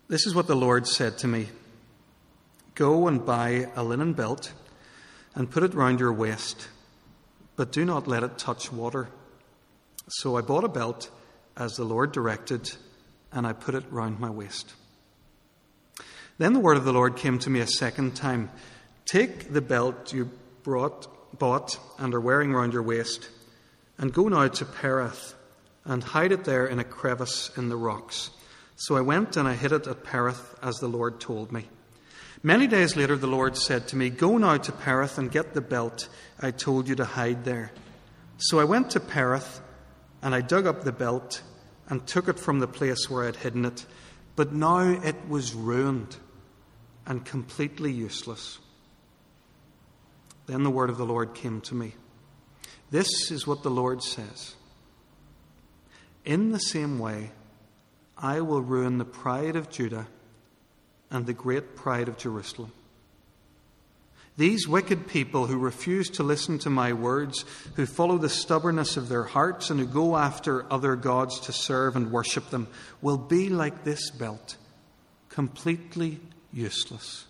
This 0.08 0.24
is 0.24 0.36
what 0.36 0.46
the 0.46 0.54
Lord 0.54 0.86
said 0.86 1.18
to 1.18 1.26
me 1.26 1.48
Go 2.76 3.08
and 3.08 3.26
buy 3.26 3.70
a 3.74 3.82
linen 3.82 4.12
belt 4.12 4.52
and 5.34 5.50
put 5.50 5.64
it 5.64 5.74
round 5.74 5.98
your 5.98 6.12
waist, 6.12 6.68
but 7.56 7.72
do 7.72 7.84
not 7.84 8.06
let 8.06 8.22
it 8.22 8.38
touch 8.38 8.70
water. 8.70 9.08
So 10.08 10.36
I 10.36 10.42
bought 10.42 10.62
a 10.62 10.68
belt 10.68 11.10
as 11.56 11.74
the 11.74 11.84
Lord 11.84 12.12
directed, 12.12 12.70
and 13.32 13.48
I 13.48 13.52
put 13.52 13.74
it 13.74 13.90
round 13.90 14.20
my 14.20 14.30
waist. 14.30 14.74
Then 16.38 16.52
the 16.52 16.60
word 16.60 16.76
of 16.76 16.84
the 16.84 16.92
Lord 16.92 17.16
came 17.16 17.40
to 17.40 17.50
me 17.50 17.58
a 17.60 17.66
second 17.66 18.14
time 18.14 18.50
Take 19.06 19.52
the 19.52 19.60
belt 19.60 20.12
you 20.12 20.30
brought, 20.62 21.38
bought 21.38 21.78
and 21.98 22.14
are 22.14 22.20
wearing 22.20 22.52
round 22.52 22.72
your 22.72 22.82
waist, 22.82 23.28
and 23.98 24.12
go 24.12 24.28
now 24.28 24.46
to 24.46 24.64
Perath, 24.64 25.34
and 25.84 26.04
hide 26.04 26.30
it 26.30 26.44
there 26.44 26.66
in 26.66 26.78
a 26.78 26.84
crevice 26.84 27.50
in 27.56 27.68
the 27.68 27.76
rocks 27.76 28.30
So 28.76 28.96
I 28.96 29.00
went 29.00 29.36
and 29.36 29.48
I 29.48 29.54
hid 29.54 29.72
it 29.72 29.86
at 29.86 30.04
Perath 30.04 30.54
as 30.62 30.76
the 30.76 30.88
Lord 30.88 31.18
told 31.18 31.50
me. 31.50 31.68
Many 32.42 32.66
days 32.66 32.94
later, 32.94 33.16
the 33.16 33.26
Lord 33.26 33.56
said 33.56 33.88
to 33.88 33.96
me, 33.96 34.10
Go 34.10 34.36
now 34.36 34.58
to 34.58 34.72
Perath 34.72 35.16
and 35.16 35.30
get 35.30 35.54
the 35.54 35.62
belt 35.62 36.08
I 36.40 36.50
told 36.50 36.86
you 36.86 36.94
to 36.96 37.04
hide 37.04 37.44
there. 37.44 37.72
So 38.36 38.60
I 38.60 38.64
went 38.64 38.90
to 38.90 39.00
Perath 39.00 39.60
and 40.22 40.34
I 40.34 40.42
dug 40.42 40.66
up 40.66 40.84
the 40.84 40.92
belt 40.92 41.42
and 41.88 42.06
took 42.06 42.28
it 42.28 42.38
from 42.38 42.58
the 42.58 42.66
place 42.66 43.08
where 43.08 43.22
I 43.22 43.26
had 43.26 43.36
hidden 43.36 43.64
it. 43.64 43.86
But 44.36 44.52
now 44.52 44.80
it 44.80 45.16
was 45.28 45.54
ruined 45.54 46.16
and 47.06 47.24
completely 47.24 47.92
useless. 47.92 48.58
Then 50.46 50.62
the 50.62 50.70
word 50.70 50.90
of 50.90 50.98
the 50.98 51.06
Lord 51.06 51.34
came 51.34 51.62
to 51.62 51.74
me. 51.74 51.94
This 52.90 53.30
is 53.30 53.46
what 53.46 53.62
the 53.62 53.70
Lord 53.70 54.02
says 54.02 54.54
In 56.24 56.50
the 56.50 56.60
same 56.60 56.98
way, 56.98 57.30
I 58.18 58.40
will 58.40 58.62
ruin 58.62 58.98
the 58.98 59.04
pride 59.04 59.56
of 59.56 59.70
Judah 59.70 60.06
and 61.10 61.26
the 61.26 61.34
great 61.34 61.76
pride 61.76 62.08
of 62.08 62.16
Jerusalem. 62.16 62.72
These 64.38 64.68
wicked 64.68 65.06
people 65.06 65.46
who 65.46 65.56
refuse 65.58 66.10
to 66.10 66.22
listen 66.22 66.58
to 66.58 66.70
my 66.70 66.92
words, 66.92 67.44
who 67.74 67.86
follow 67.86 68.18
the 68.18 68.28
stubbornness 68.28 68.98
of 68.98 69.08
their 69.08 69.24
hearts, 69.24 69.70
and 69.70 69.80
who 69.80 69.86
go 69.86 70.16
after 70.16 70.70
other 70.70 70.94
gods 70.94 71.40
to 71.40 71.52
serve 71.52 71.96
and 71.96 72.12
worship 72.12 72.50
them, 72.50 72.68
will 73.00 73.16
be 73.16 73.48
like 73.48 73.84
this 73.84 74.10
belt, 74.10 74.56
completely 75.30 76.20
useless. 76.52 77.24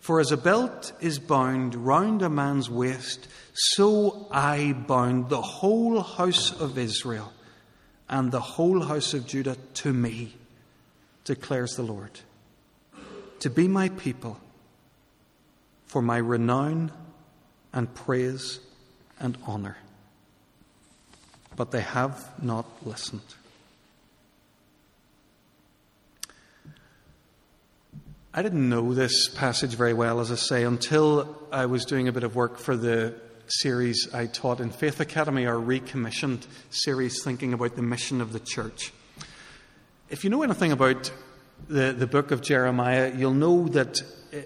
For 0.00 0.20
as 0.20 0.32
a 0.32 0.38
belt 0.38 0.92
is 1.00 1.18
bound 1.18 1.74
round 1.74 2.22
a 2.22 2.30
man's 2.30 2.70
waist, 2.70 3.28
so 3.52 4.26
I 4.30 4.72
bound 4.72 5.28
the 5.28 5.42
whole 5.42 6.00
house 6.00 6.58
of 6.58 6.78
Israel 6.78 7.30
and 8.08 8.30
the 8.30 8.40
whole 8.40 8.82
house 8.82 9.14
of 9.14 9.26
Judah 9.26 9.56
to 9.74 9.92
me, 9.92 10.34
declares 11.24 11.76
the 11.76 11.82
Lord, 11.82 12.20
to 13.40 13.50
be 13.50 13.68
my 13.68 13.88
people, 13.90 14.38
for 15.86 16.02
my 16.02 16.16
renown 16.16 16.92
and 17.72 17.92
praise 17.94 18.60
and 19.20 19.38
honor. 19.46 19.76
But 21.56 21.70
they 21.70 21.80
have 21.80 22.42
not 22.42 22.66
listened. 22.84 23.22
I 28.36 28.42
didn't 28.42 28.68
know 28.68 28.94
this 28.94 29.28
passage 29.28 29.76
very 29.76 29.92
well, 29.94 30.18
as 30.18 30.32
I 30.32 30.34
say, 30.34 30.64
until 30.64 31.38
I 31.52 31.66
was 31.66 31.84
doing 31.84 32.08
a 32.08 32.12
bit 32.12 32.24
of 32.24 32.34
work 32.34 32.58
for 32.58 32.76
the 32.76 33.14
series 33.60 34.08
I 34.12 34.26
taught 34.26 34.60
in 34.60 34.70
Faith 34.70 35.00
Academy, 35.00 35.46
our 35.46 35.58
recommissioned 35.58 36.46
series 36.70 37.22
thinking 37.22 37.52
about 37.52 37.76
the 37.76 37.82
mission 37.82 38.20
of 38.20 38.32
the 38.32 38.40
church. 38.40 38.92
If 40.08 40.24
you 40.24 40.30
know 40.30 40.42
anything 40.42 40.72
about 40.72 41.12
the, 41.68 41.92
the 41.92 42.06
book 42.06 42.30
of 42.30 42.42
Jeremiah, 42.42 43.12
you'll 43.14 43.34
know 43.34 43.68
that 43.68 44.02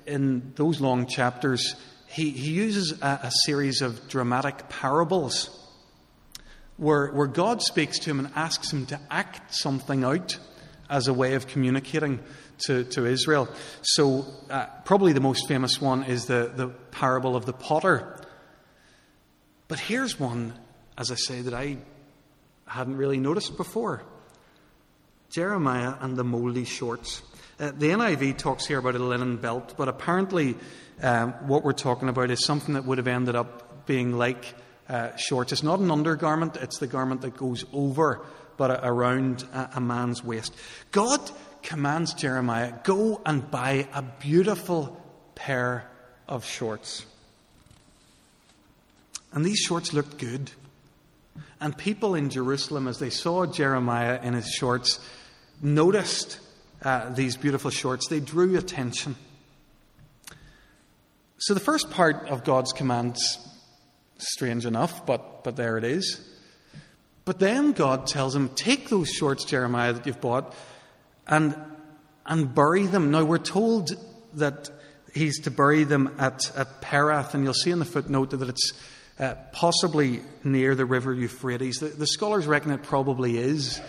in 0.07 0.53
those 0.57 0.81
long 0.81 1.07
chapters, 1.07 1.75
he, 2.07 2.31
he 2.31 2.53
uses 2.53 3.01
a, 3.01 3.21
a 3.25 3.31
series 3.45 3.81
of 3.81 4.09
dramatic 4.09 4.69
parables 4.69 5.51
where, 6.77 7.09
where 7.09 7.27
God 7.27 7.63
speaks 7.63 7.99
to 8.01 8.11
him 8.11 8.19
and 8.19 8.31
asks 8.35 8.73
him 8.73 8.87
to 8.87 9.01
act 9.11 9.55
something 9.55 10.05
out 10.05 10.39
as 10.91 11.09
a 11.09 11.15
way 11.15 11.35
of 11.35 11.47
communicating 11.47 12.21
to, 12.67 12.85
to 12.85 13.07
Israel. 13.07 13.49
So, 13.83 14.27
uh, 14.51 14.67
probably 14.85 15.13
the 15.13 15.21
most 15.21 15.49
famous 15.49 15.81
one 15.81 16.05
is 16.05 16.27
the, 16.27 16.53
the 16.55 16.69
parable 16.69 17.37
of 17.37 17.47
the 17.47 17.53
potter 17.53 18.17
but 19.69 19.79
here's 19.79 20.19
one, 20.19 20.55
as 20.97 21.11
I 21.11 21.15
say, 21.15 21.43
that 21.43 21.55
I 21.55 21.79
hadn't 22.67 22.97
really 22.97 23.19
noticed 23.19 23.57
before 23.57 24.03
Jeremiah 25.31 25.95
and 26.01 26.17
the 26.17 26.25
moldy 26.25 26.65
shorts. 26.65 27.23
Uh, 27.61 27.73
the 27.77 27.91
NIV 27.91 28.39
talks 28.39 28.67
here 28.67 28.79
about 28.79 28.95
a 28.95 28.99
linen 28.99 29.37
belt, 29.37 29.75
but 29.77 29.89
apparently 29.89 30.57
um, 31.03 31.33
what 31.47 31.65
we're 31.65 31.73
talking 31.73 32.09
about 32.09 32.31
is 32.31 32.45
something 32.45 32.75
that 32.75 32.85
would 32.85 32.99
have 32.99 33.09
ended 33.09 33.37
up 33.37 33.87
being 33.87 34.17
like 34.17 34.55
uh, 34.89 35.15
shorts. 35.17 35.53
It's 35.53 35.63
not 35.63 35.81
an 35.81 35.91
undergarment, 35.91 36.57
it's 36.57 36.79
the 36.79 36.87
garment 36.87 37.21
that 37.23 37.37
goes 37.37 37.65
over 37.73 38.25
but 38.59 38.81
around 38.83 39.45
a, 39.55 39.71
a 39.77 39.81
man's 39.81 40.23
waist. 40.23 40.55
God 40.91 41.21
commands 41.63 42.13
Jeremiah, 42.13 42.75
go 42.83 43.23
and 43.25 43.51
buy 43.51 43.89
a 43.95 44.03
beautiful 44.03 45.01
pair 45.35 45.91
of 46.29 46.45
shorts. 46.45 47.07
And 49.33 49.45
these 49.45 49.59
shorts 49.59 49.93
looked 49.93 50.19
good. 50.19 50.51
And 51.61 51.77
people 51.77 52.15
in 52.15 52.31
Jerusalem, 52.31 52.89
as 52.89 52.99
they 52.99 53.11
saw 53.11 53.47
Jeremiah 53.47 54.21
in 54.23 54.35
his 54.35 54.49
shorts, 54.51 55.01
noticed 55.61 56.39
uh, 56.83 57.11
these 57.11 57.37
beautiful 57.37 57.71
shorts. 57.71 58.09
They 58.09 58.21
drew 58.21 58.57
attention. 58.57 59.17
So 61.39 61.55
the 61.55 61.61
first 61.61 61.91
part 61.91 62.29
of 62.29 62.45
God's 62.45 62.73
commands, 62.73 63.39
strange 64.19 64.67
enough, 64.67 65.07
but, 65.07 65.45
but 65.45 65.57
there 65.57 65.79
it 65.79 65.85
is. 65.85 66.21
But 67.25 67.39
then 67.39 67.73
God 67.73 68.07
tells 68.07 68.35
him, 68.35 68.49
Take 68.51 68.89
those 68.89 69.11
shorts, 69.11 69.45
Jeremiah, 69.45 69.93
that 69.93 70.07
you've 70.07 70.21
bought, 70.21 70.55
and, 71.27 71.57
and 72.25 72.55
bury 72.55 72.87
them. 72.87 73.11
Now 73.11 73.25
we're 73.25 73.39
told 73.39 73.91
that 74.35 74.71
he's 75.15 75.41
to 75.43 75.51
bury 75.51 75.85
them 75.85 76.15
at, 76.19 76.51
at 76.57 76.81
Perath, 76.81 77.35
and 77.35 77.45
you'll 77.45 77.55
see 77.55 77.71
in 77.71 77.79
the 77.79 77.85
footnote 77.85 78.31
that 78.31 78.49
it's 78.49 78.73
uh, 79.19 79.35
possibly 79.53 80.21
near 80.45 80.75
the 80.75 80.85
river 80.85 81.13
Euphrates. 81.13 81.79
The, 81.79 81.89
the, 81.89 82.07
scholars 82.07 82.47
reckon 82.47 82.71
it 82.71 82.83
probably 82.85 83.37
is. 83.37 83.81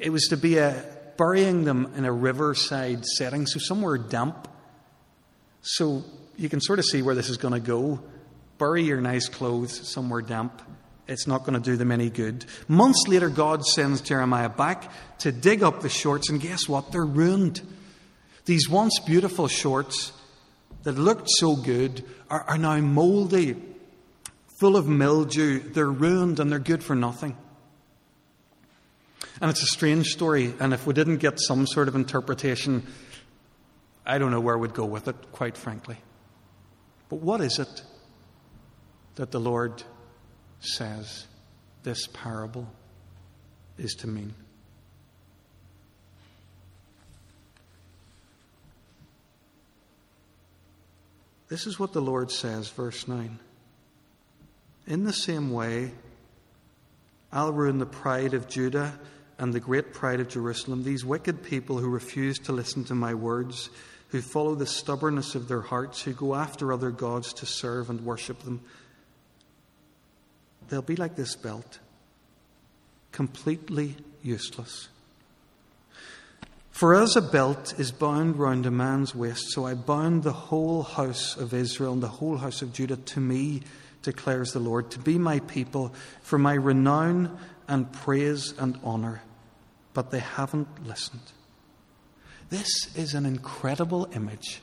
It 0.00 0.10
was 0.10 0.28
to 0.28 0.36
be 0.36 0.58
a, 0.58 0.84
burying 1.16 1.64
them 1.64 1.92
in 1.96 2.04
a 2.04 2.12
riverside 2.12 3.04
setting, 3.04 3.46
so 3.46 3.60
somewhere 3.60 3.98
damp. 3.98 4.48
So 5.60 6.02
you 6.36 6.48
can 6.48 6.60
sort 6.60 6.80
of 6.80 6.84
see 6.86 7.02
where 7.02 7.14
this 7.14 7.28
is 7.28 7.36
going 7.36 7.54
to 7.54 7.60
go. 7.60 8.00
Bury 8.58 8.82
your 8.82 9.00
nice 9.00 9.28
clothes 9.28 9.88
somewhere 9.88 10.22
damp. 10.22 10.60
It's 11.06 11.26
not 11.26 11.40
going 11.44 11.54
to 11.54 11.60
do 11.60 11.76
them 11.76 11.92
any 11.92 12.10
good. 12.10 12.44
Months 12.68 13.06
later, 13.06 13.28
God 13.28 13.64
sends 13.64 14.00
Jeremiah 14.00 14.48
back 14.48 14.90
to 15.18 15.30
dig 15.30 15.62
up 15.62 15.82
the 15.82 15.88
shorts, 15.88 16.30
and 16.30 16.40
guess 16.40 16.68
what? 16.68 16.90
They're 16.90 17.04
ruined. 17.04 17.60
These 18.44 18.68
once 18.68 18.98
beautiful 19.00 19.46
shorts 19.46 20.12
that 20.82 20.98
looked 20.98 21.28
so 21.30 21.54
good 21.54 22.04
are, 22.28 22.42
are 22.42 22.58
now 22.58 22.78
moldy 22.78 23.56
full 24.62 24.76
of 24.76 24.86
mildew. 24.86 25.58
They're 25.58 25.90
ruined 25.90 26.38
and 26.38 26.48
they're 26.48 26.60
good 26.60 26.84
for 26.84 26.94
nothing. 26.94 27.36
And 29.40 29.50
it's 29.50 29.60
a 29.60 29.66
strange 29.66 30.06
story, 30.06 30.54
and 30.60 30.72
if 30.72 30.86
we 30.86 30.94
didn't 30.94 31.16
get 31.16 31.40
some 31.40 31.66
sort 31.66 31.88
of 31.88 31.96
interpretation, 31.96 32.86
I 34.06 34.18
don't 34.18 34.30
know 34.30 34.38
where 34.38 34.56
we'd 34.56 34.72
go 34.72 34.84
with 34.84 35.08
it, 35.08 35.16
quite 35.32 35.56
frankly. 35.56 35.96
But 37.08 37.16
what 37.16 37.40
is 37.40 37.58
it 37.58 37.82
that 39.16 39.32
the 39.32 39.40
Lord 39.40 39.82
says 40.60 41.26
this 41.82 42.06
parable 42.06 42.72
is 43.78 43.94
to 43.96 44.06
mean? 44.06 44.32
This 51.48 51.66
is 51.66 51.80
what 51.80 51.92
the 51.92 52.00
Lord 52.00 52.30
says, 52.30 52.68
verse 52.68 53.08
9. 53.08 53.40
In 54.86 55.04
the 55.04 55.12
same 55.12 55.52
way, 55.52 55.92
I'll 57.32 57.52
ruin 57.52 57.78
the 57.78 57.86
pride 57.86 58.34
of 58.34 58.48
Judah 58.48 58.98
and 59.38 59.52
the 59.52 59.60
great 59.60 59.94
pride 59.94 60.20
of 60.20 60.28
Jerusalem, 60.28 60.84
these 60.84 61.04
wicked 61.04 61.42
people 61.42 61.78
who 61.78 61.88
refuse 61.88 62.38
to 62.40 62.52
listen 62.52 62.84
to 62.84 62.94
my 62.94 63.14
words, 63.14 63.70
who 64.08 64.20
follow 64.20 64.54
the 64.54 64.66
stubbornness 64.66 65.34
of 65.34 65.48
their 65.48 65.62
hearts, 65.62 66.02
who 66.02 66.12
go 66.12 66.34
after 66.34 66.72
other 66.72 66.90
gods 66.90 67.32
to 67.34 67.46
serve 67.46 67.88
and 67.90 68.04
worship 68.04 68.40
them. 68.42 68.60
They'll 70.68 70.82
be 70.82 70.96
like 70.96 71.16
this 71.16 71.34
belt, 71.34 71.78
completely 73.10 73.96
useless. 74.22 74.88
For 76.70 76.94
as 76.94 77.16
a 77.16 77.22
belt 77.22 77.74
is 77.78 77.92
bound 77.92 78.36
round 78.36 78.66
a 78.66 78.70
man's 78.70 79.14
waist, 79.14 79.52
so 79.52 79.66
I 79.66 79.74
bound 79.74 80.22
the 80.22 80.32
whole 80.32 80.82
house 80.82 81.36
of 81.36 81.54
Israel 81.54 81.92
and 81.92 82.02
the 82.02 82.08
whole 82.08 82.38
house 82.38 82.62
of 82.62 82.72
Judah 82.72 82.96
to 82.96 83.20
me 83.20 83.62
declares 84.02 84.52
the 84.52 84.60
Lord, 84.60 84.90
to 84.92 84.98
be 84.98 85.18
my 85.18 85.40
people 85.40 85.94
for 86.22 86.38
my 86.38 86.54
renown 86.54 87.38
and 87.68 87.90
praise 87.92 88.54
and 88.58 88.78
honor. 88.82 89.22
But 89.94 90.10
they 90.10 90.20
haven't 90.20 90.86
listened. 90.86 91.32
This 92.50 92.94
is 92.96 93.14
an 93.14 93.24
incredible 93.24 94.08
image. 94.14 94.60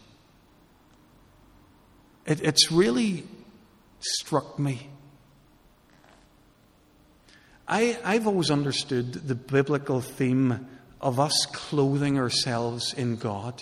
It, 2.25 2.41
it's 2.43 2.71
really 2.71 3.23
struck 3.99 4.60
me. 4.60 4.89
I, 7.67 7.97
I've 8.04 8.28
always 8.28 8.49
understood 8.49 9.13
the 9.13 9.36
biblical 9.36 10.02
theme 10.02 10.67
of 11.02 11.19
us 11.19 11.45
clothing 11.52 12.17
ourselves 12.17 12.93
in 12.93 13.15
God, 13.15 13.62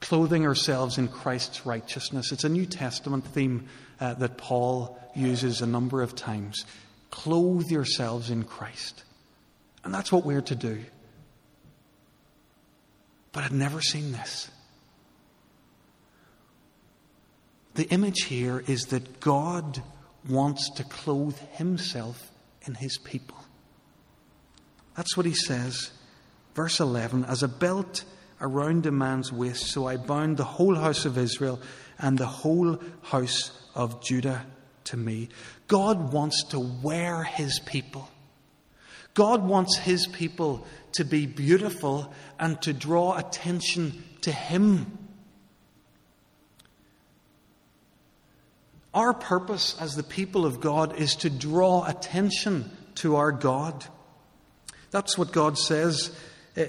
clothing 0.00 0.46
ourselves 0.46 0.96
in 0.96 1.08
Christ's 1.08 1.66
righteousness. 1.66 2.32
It's 2.32 2.44
a 2.44 2.48
New 2.48 2.66
Testament 2.66 3.26
theme 3.26 3.68
uh, 4.00 4.14
that 4.14 4.36
Paul 4.36 4.98
uses 5.14 5.60
a 5.60 5.66
number 5.66 6.02
of 6.02 6.14
times. 6.14 6.64
Clothe 7.10 7.70
yourselves 7.70 8.30
in 8.30 8.44
Christ. 8.44 9.04
And 9.84 9.94
that's 9.94 10.10
what 10.10 10.24
we're 10.24 10.42
to 10.42 10.54
do. 10.54 10.84
but 13.32 13.44
I'd 13.44 13.52
never 13.52 13.80
seen 13.80 14.12
this. 14.12 14.50
The 17.74 17.88
image 17.90 18.24
here 18.24 18.62
is 18.66 18.86
that 18.86 19.20
God 19.20 19.82
wants 20.28 20.68
to 20.70 20.84
clothe 20.84 21.38
himself 21.52 22.30
in 22.66 22.74
his 22.74 22.98
people. 22.98 23.38
That's 24.96 25.16
what 25.16 25.26
he 25.26 25.34
says. 25.34 25.92
Verse 26.54 26.80
11 26.80 27.24
As 27.24 27.42
a 27.42 27.48
belt 27.48 28.04
around 28.40 28.86
a 28.86 28.90
man's 28.90 29.32
waist, 29.32 29.66
so 29.66 29.86
I 29.86 29.96
bound 29.96 30.36
the 30.36 30.44
whole 30.44 30.74
house 30.74 31.04
of 31.04 31.16
Israel 31.16 31.60
and 31.98 32.18
the 32.18 32.26
whole 32.26 32.78
house 33.02 33.52
of 33.74 34.02
Judah 34.02 34.46
to 34.84 34.96
me. 34.96 35.28
God 35.68 36.12
wants 36.12 36.44
to 36.50 36.58
wear 36.58 37.22
his 37.22 37.60
people. 37.60 38.08
God 39.14 39.44
wants 39.44 39.76
his 39.76 40.06
people 40.06 40.66
to 40.92 41.04
be 41.04 41.26
beautiful 41.26 42.12
and 42.38 42.60
to 42.62 42.72
draw 42.72 43.16
attention 43.16 44.02
to 44.22 44.32
him. 44.32 44.98
Our 48.92 49.14
purpose 49.14 49.76
as 49.80 49.94
the 49.94 50.02
people 50.02 50.44
of 50.44 50.60
God 50.60 50.96
is 50.96 51.14
to 51.16 51.30
draw 51.30 51.84
attention 51.86 52.70
to 52.96 53.16
our 53.16 53.30
God. 53.30 53.84
That's 54.90 55.16
what 55.16 55.32
God 55.32 55.56
says 55.56 56.16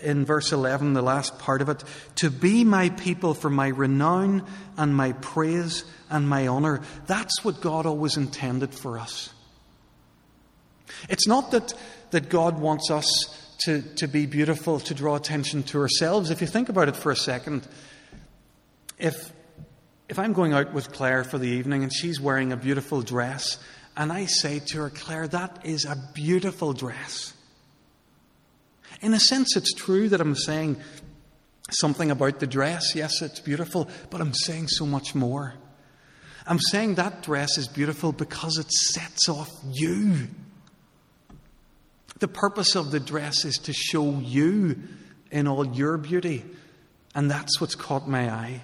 in 0.04 0.26
verse 0.26 0.52
11, 0.52 0.94
the 0.94 1.02
last 1.02 1.38
part 1.40 1.62
of 1.62 1.70
it. 1.70 1.84
To 2.18 2.30
be 2.30 2.64
my 2.64 2.90
people 2.90 3.34
for 3.34 3.50
my 3.50 3.68
renown 3.68 4.46
and 4.78 4.96
my 4.96 5.14
praise 5.14 5.84
and 6.10 6.28
my 6.28 6.48
honor. 6.48 6.82
That's 7.08 7.44
what 7.44 7.62
God 7.62 7.86
always 7.86 8.18
intended 8.18 8.74
for 8.74 8.98
us. 8.98 9.34
It's 11.10 11.28
not 11.28 11.52
that, 11.52 11.74
that 12.12 12.30
God 12.30 12.60
wants 12.60 12.92
us 12.92 13.56
to, 13.66 13.82
to 13.96 14.08
be 14.08 14.26
beautiful, 14.26 14.80
to 14.82 14.94
draw 14.94 15.16
attention 15.16 15.64
to 15.64 15.80
ourselves. 15.80 16.32
If 16.32 16.42
you 16.42 16.48
think 16.48 16.70
about 16.70 16.90
it 16.90 16.96
for 16.96 17.12
a 17.12 17.16
second, 17.16 17.68
if 18.98 19.32
if 20.12 20.20
I'm 20.20 20.34
going 20.34 20.52
out 20.52 20.74
with 20.74 20.92
Claire 20.92 21.24
for 21.24 21.38
the 21.38 21.48
evening 21.48 21.84
and 21.84 21.94
she's 21.94 22.20
wearing 22.20 22.52
a 22.52 22.58
beautiful 22.58 23.02
dress, 23.02 23.58
and 23.96 24.12
I 24.12 24.26
say 24.26 24.60
to 24.60 24.80
her, 24.80 24.90
Claire, 24.90 25.26
that 25.30 25.66
is 25.66 25.86
a 25.86 25.96
beautiful 26.14 26.74
dress. 26.74 27.34
In 29.02 29.14
a 29.14 29.20
sense, 29.20 29.56
it's 29.56 29.74
true 29.74 30.10
that 30.10 30.22
I'm 30.22 30.36
saying 30.36 30.78
something 31.72 32.12
about 32.12 32.40
the 32.40 32.48
dress. 32.48 32.96
Yes, 32.96 33.22
it's 33.22 33.40
beautiful, 33.40 33.90
but 34.10 34.22
I'm 34.22 34.34
saying 34.34 34.68
so 34.68 34.86
much 34.86 35.16
more. 35.16 35.56
I'm 36.46 36.60
saying 36.60 36.96
that 36.96 37.24
dress 37.24 37.58
is 37.58 37.68
beautiful 37.68 38.12
because 38.12 38.58
it 38.58 38.72
sets 38.72 39.30
off 39.30 39.50
you. 39.72 40.28
The 42.20 42.28
purpose 42.28 42.76
of 42.76 42.92
the 42.92 43.00
dress 43.00 43.46
is 43.46 43.56
to 43.64 43.74
show 43.74 44.20
you 44.20 44.82
in 45.32 45.48
all 45.48 45.66
your 45.66 45.98
beauty, 45.98 46.46
and 47.16 47.32
that's 47.32 47.60
what's 47.60 47.76
caught 47.76 48.08
my 48.08 48.30
eye. 48.30 48.62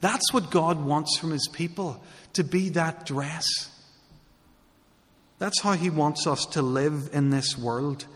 That's 0.00 0.32
what 0.32 0.50
God 0.50 0.84
wants 0.84 1.18
from 1.18 1.32
His 1.32 1.48
people 1.52 2.02
to 2.34 2.44
be 2.44 2.70
that 2.70 3.06
dress. 3.06 3.46
That's 5.38 5.60
how 5.60 5.72
He 5.72 5.90
wants 5.90 6.26
us 6.26 6.46
to 6.52 6.62
live 6.62 7.10
in 7.12 7.30
this 7.30 7.58
world. 7.58 8.06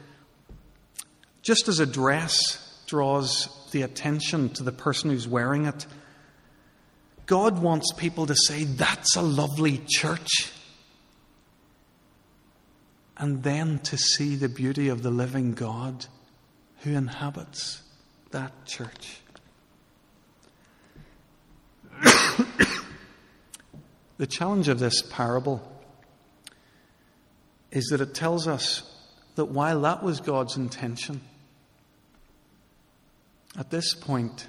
Just 1.45 1.69
as 1.69 1.79
a 1.79 1.87
dress 1.87 2.83
draws 2.87 3.51
the 3.71 3.83
attention 3.83 4.49
to 4.55 4.63
the 4.63 4.73
person 4.73 5.11
who's 5.11 5.29
wearing 5.29 5.67
it, 5.67 5.87
God 7.27 7.61
wants 7.61 7.93
people 7.93 8.25
to 8.27 8.35
say, 8.35 8.65
That's 8.65 9.15
a 9.15 9.23
lovely 9.23 9.83
church. 9.87 10.51
And 13.17 13.43
then 13.43 13.79
to 13.81 13.97
see 13.99 14.37
the 14.37 14.49
beauty 14.49 14.89
of 14.89 15.03
the 15.03 15.11
living 15.11 15.53
God 15.53 16.07
who 16.79 16.93
inhabits 16.93 17.83
that 18.31 18.65
church. 18.65 19.19
the 24.17 24.27
challenge 24.27 24.69
of 24.69 24.79
this 24.79 25.03
parable 25.03 25.71
is 27.71 27.85
that 27.87 28.01
it 28.01 28.15
tells 28.15 28.49
us 28.49 28.91
that 29.37 29.47
while 29.47 29.83
that 29.83 30.03
was 30.03 30.21
God's 30.21 30.57
intention, 30.57 31.21
at 33.59 33.71
this 33.71 33.95
point, 33.95 34.49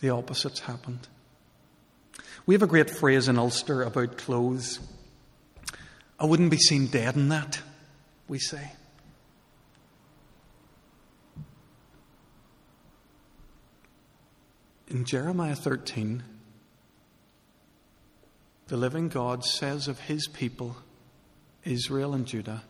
the 0.00 0.14
opposite's 0.14 0.60
happened. 0.60 1.08
We 2.44 2.54
have 2.54 2.62
a 2.62 2.66
great 2.66 2.90
phrase 2.90 3.28
in 3.28 3.38
Ulster 3.38 3.82
about 3.82 4.18
clothes. 4.18 4.78
I 6.18 6.26
wouldn't 6.26 6.50
be 6.50 6.58
seen 6.58 6.86
dead 6.86 7.16
in 7.16 7.28
that, 7.30 7.60
we 8.28 8.38
say. 8.38 8.72
In 14.88 15.04
Jeremiah 15.04 15.56
13, 15.56 16.22
the 18.68 18.76
living 18.76 19.08
God 19.08 19.44
says 19.44 19.88
of 19.88 20.00
his 20.00 20.28
people, 20.28 20.76
Israel 21.64 22.14
and 22.14 22.26
Judah, 22.26 22.62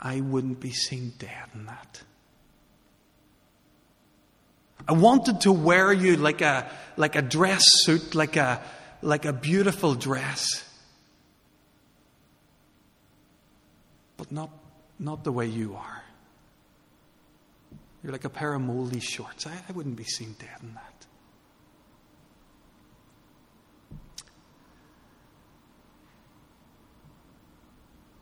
I 0.00 0.20
wouldn't 0.20 0.60
be 0.60 0.72
seen 0.72 1.12
dead 1.18 1.48
in 1.54 1.66
that. 1.66 2.02
I 4.88 4.92
wanted 4.92 5.42
to 5.42 5.52
wear 5.52 5.92
you 5.92 6.16
like 6.16 6.40
a, 6.40 6.70
like 6.96 7.16
a 7.16 7.22
dress 7.22 7.62
suit, 7.64 8.14
like 8.14 8.36
a, 8.36 8.60
like 9.00 9.24
a 9.24 9.32
beautiful 9.32 9.94
dress. 9.94 10.68
But 14.16 14.32
not, 14.32 14.50
not 14.98 15.24
the 15.24 15.32
way 15.32 15.46
you 15.46 15.74
are. 15.76 16.02
You're 18.02 18.12
like 18.12 18.24
a 18.24 18.30
pair 18.30 18.54
of 18.54 18.62
moldy 18.62 19.00
shorts. 19.00 19.46
I, 19.46 19.52
I 19.68 19.72
wouldn't 19.72 19.96
be 19.96 20.04
seen 20.04 20.34
dead 20.38 20.58
in 20.62 20.74
that. 20.74 20.92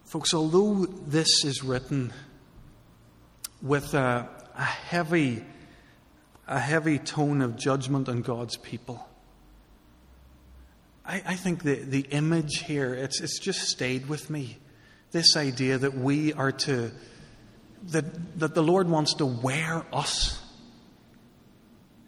Folks, 0.04 0.34
although 0.34 0.86
this 0.86 1.44
is 1.44 1.62
written 1.62 2.12
with 3.62 3.94
a, 3.94 4.28
a, 4.56 4.64
heavy, 4.64 5.40
a 6.50 6.58
heavy 6.58 6.98
tone 6.98 7.40
of 7.40 7.56
judgment 7.56 8.08
on 8.08 8.22
God's 8.22 8.56
people, 8.56 9.08
I, 11.06 11.22
I 11.24 11.36
think 11.36 11.62
the, 11.62 11.76
the 11.76 12.00
image 12.10 12.64
here, 12.64 12.92
it's, 12.92 13.20
it's 13.20 13.38
just 13.38 13.68
stayed 13.68 14.08
with 14.08 14.28
me. 14.28 14.58
This 15.12 15.36
idea 15.36 15.78
that 15.78 15.94
we 15.94 16.32
are 16.32 16.52
to, 16.52 16.90
that, 17.84 18.38
that 18.40 18.54
the 18.54 18.62
Lord 18.62 18.88
wants 18.88 19.14
to 19.14 19.26
wear 19.26 19.86
us. 19.92 20.42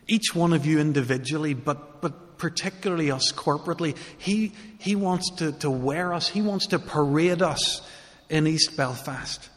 Each 0.09 0.35
one 0.35 0.53
of 0.53 0.67
you 0.67 0.81
individually, 0.81 1.55
but, 1.55 2.03
but 2.03 2.37
particularly 2.37 3.13
us 3.13 3.31
corporately. 3.31 3.97
He, 4.19 4.53
he 4.79 4.97
wants 4.97 5.31
to, 5.37 5.53
to 5.53 5.71
wear 5.71 6.13
us, 6.13 6.29
He 6.29 6.43
wants 6.43 6.67
to 6.69 6.81
parade 6.81 7.43
us 7.43 7.81
in 8.29 8.49
East 8.49 8.77
Belfast, 8.77 9.49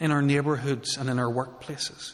in 0.00 0.10
our 0.10 0.20
neighbourhoods, 0.20 0.98
and 0.98 1.08
in 1.08 1.18
our 1.18 1.32
workplaces. 1.32 2.12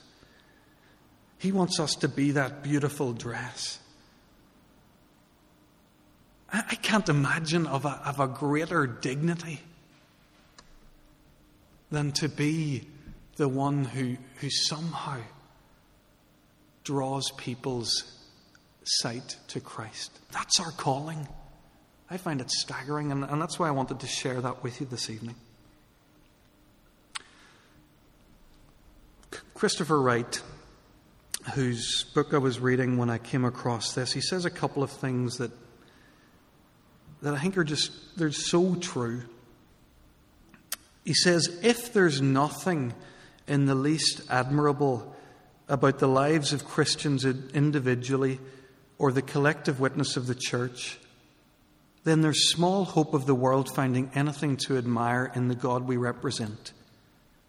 He 1.42 1.50
wants 1.50 1.80
us 1.80 1.96
to 1.96 2.08
be 2.08 2.30
that 2.30 2.62
beautiful 2.62 3.12
dress. 3.12 3.80
I, 6.52 6.76
can't 6.76 7.08
imagine 7.08 7.66
of 7.66 7.84
a, 7.84 8.00
of 8.06 8.20
a 8.20 8.28
greater 8.28 8.86
dignity 8.86 9.60
than 11.90 12.12
to 12.12 12.28
be 12.28 12.86
the 13.38 13.48
one 13.48 13.84
who, 13.84 14.18
who 14.36 14.50
somehow 14.50 15.18
draws 16.84 17.32
people's 17.32 18.20
sight 18.84 19.36
to 19.48 19.58
Christ. 19.58 20.16
That's 20.30 20.60
our 20.60 20.70
calling. 20.70 21.26
I 22.08 22.18
find 22.18 22.40
it 22.40 22.52
staggering, 22.52 23.10
and, 23.10 23.24
and 23.24 23.42
that's 23.42 23.58
why 23.58 23.66
I 23.66 23.72
wanted 23.72 23.98
to 23.98 24.06
share 24.06 24.40
that 24.42 24.62
with 24.62 24.80
you 24.80 24.86
this 24.86 25.10
evening. 25.10 25.34
Christopher 29.54 30.00
Wright, 30.00 30.40
whose 31.54 32.04
book 32.14 32.32
I 32.32 32.38
was 32.38 32.60
reading 32.60 32.96
when 32.96 33.10
I 33.10 33.18
came 33.18 33.44
across 33.44 33.94
this, 33.94 34.12
he 34.12 34.20
says 34.20 34.44
a 34.44 34.50
couple 34.50 34.82
of 34.82 34.90
things 34.90 35.38
that 35.38 35.50
that 37.22 37.34
I 37.34 37.38
think 37.38 37.56
are 37.56 37.64
just 37.64 37.92
they're 38.16 38.32
so 38.32 38.74
true. 38.74 39.22
He 41.04 41.14
says, 41.14 41.60
if 41.62 41.92
there's 41.92 42.20
nothing 42.20 42.94
in 43.48 43.66
the 43.66 43.74
least 43.74 44.22
admirable 44.30 45.16
about 45.68 45.98
the 45.98 46.08
lives 46.08 46.52
of 46.52 46.64
Christians 46.64 47.24
individually 47.24 48.38
or 48.98 49.10
the 49.10 49.22
collective 49.22 49.80
witness 49.80 50.16
of 50.16 50.26
the 50.26 50.34
church, 50.34 50.98
then 52.04 52.20
there's 52.20 52.50
small 52.50 52.84
hope 52.84 53.14
of 53.14 53.26
the 53.26 53.34
world 53.34 53.74
finding 53.74 54.10
anything 54.14 54.56
to 54.56 54.76
admire 54.76 55.32
in 55.34 55.48
the 55.48 55.54
God 55.54 55.86
we 55.86 55.96
represent, 55.96 56.72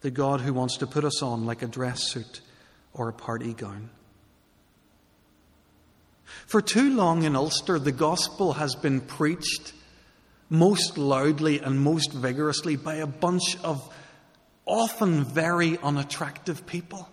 the 0.01 0.11
God 0.11 0.41
who 0.41 0.53
wants 0.53 0.77
to 0.77 0.87
put 0.87 1.03
us 1.03 1.21
on 1.21 1.45
like 1.45 1.61
a 1.61 1.67
dress 1.67 2.03
suit 2.03 2.41
or 2.93 3.09
a 3.09 3.13
party 3.13 3.53
gown. 3.53 3.89
For 6.45 6.61
too 6.61 6.95
long 6.95 7.23
in 7.23 7.35
Ulster, 7.35 7.79
the 7.79 7.91
gospel 7.91 8.53
has 8.53 8.75
been 8.75 9.01
preached 9.01 9.73
most 10.49 10.97
loudly 10.97 11.59
and 11.59 11.79
most 11.79 12.11
vigorously 12.11 12.75
by 12.75 12.95
a 12.95 13.07
bunch 13.07 13.57
of 13.63 13.93
often 14.65 15.23
very 15.23 15.77
unattractive 15.79 16.65
people. 16.65 17.09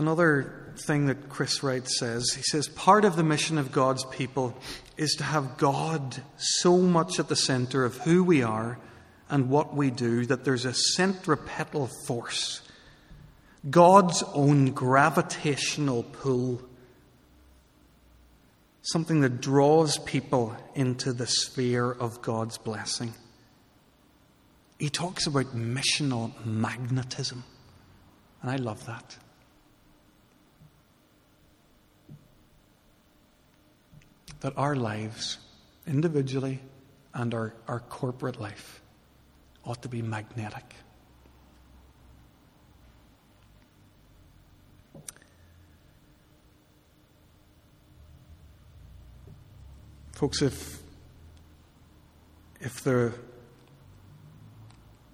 Another 0.00 0.72
thing 0.86 1.06
that 1.06 1.28
Chris 1.28 1.62
Wright 1.62 1.86
says. 1.86 2.32
He 2.34 2.42
says, 2.42 2.68
Part 2.68 3.04
of 3.04 3.16
the 3.16 3.22
mission 3.22 3.58
of 3.58 3.70
God's 3.70 4.04
people 4.06 4.56
is 4.96 5.14
to 5.16 5.24
have 5.24 5.58
God 5.58 6.22
so 6.38 6.78
much 6.78 7.20
at 7.20 7.28
the 7.28 7.36
center 7.36 7.84
of 7.84 7.98
who 7.98 8.24
we 8.24 8.42
are 8.42 8.78
and 9.28 9.50
what 9.50 9.74
we 9.76 9.90
do 9.90 10.24
that 10.26 10.44
there's 10.44 10.64
a 10.64 10.72
centripetal 10.72 11.90
force, 12.06 12.62
God's 13.68 14.22
own 14.34 14.72
gravitational 14.72 16.02
pull, 16.02 16.62
something 18.80 19.20
that 19.20 19.42
draws 19.42 19.98
people 19.98 20.56
into 20.74 21.12
the 21.12 21.26
sphere 21.26 21.92
of 21.92 22.22
God's 22.22 22.56
blessing. 22.56 23.12
He 24.78 24.88
talks 24.88 25.26
about 25.26 25.54
missional 25.54 26.32
magnetism, 26.46 27.44
and 28.40 28.50
I 28.50 28.56
love 28.56 28.86
that. 28.86 29.18
That 34.40 34.54
our 34.56 34.74
lives, 34.74 35.38
individually 35.86 36.60
and 37.12 37.34
our, 37.34 37.54
our 37.68 37.80
corporate 37.80 38.40
life, 38.40 38.80
ought 39.64 39.82
to 39.82 39.88
be 39.88 40.02
magnetic. 40.02 40.74
Folks, 50.12 50.42
if, 50.42 50.80
if 52.60 52.82
the 52.82 53.14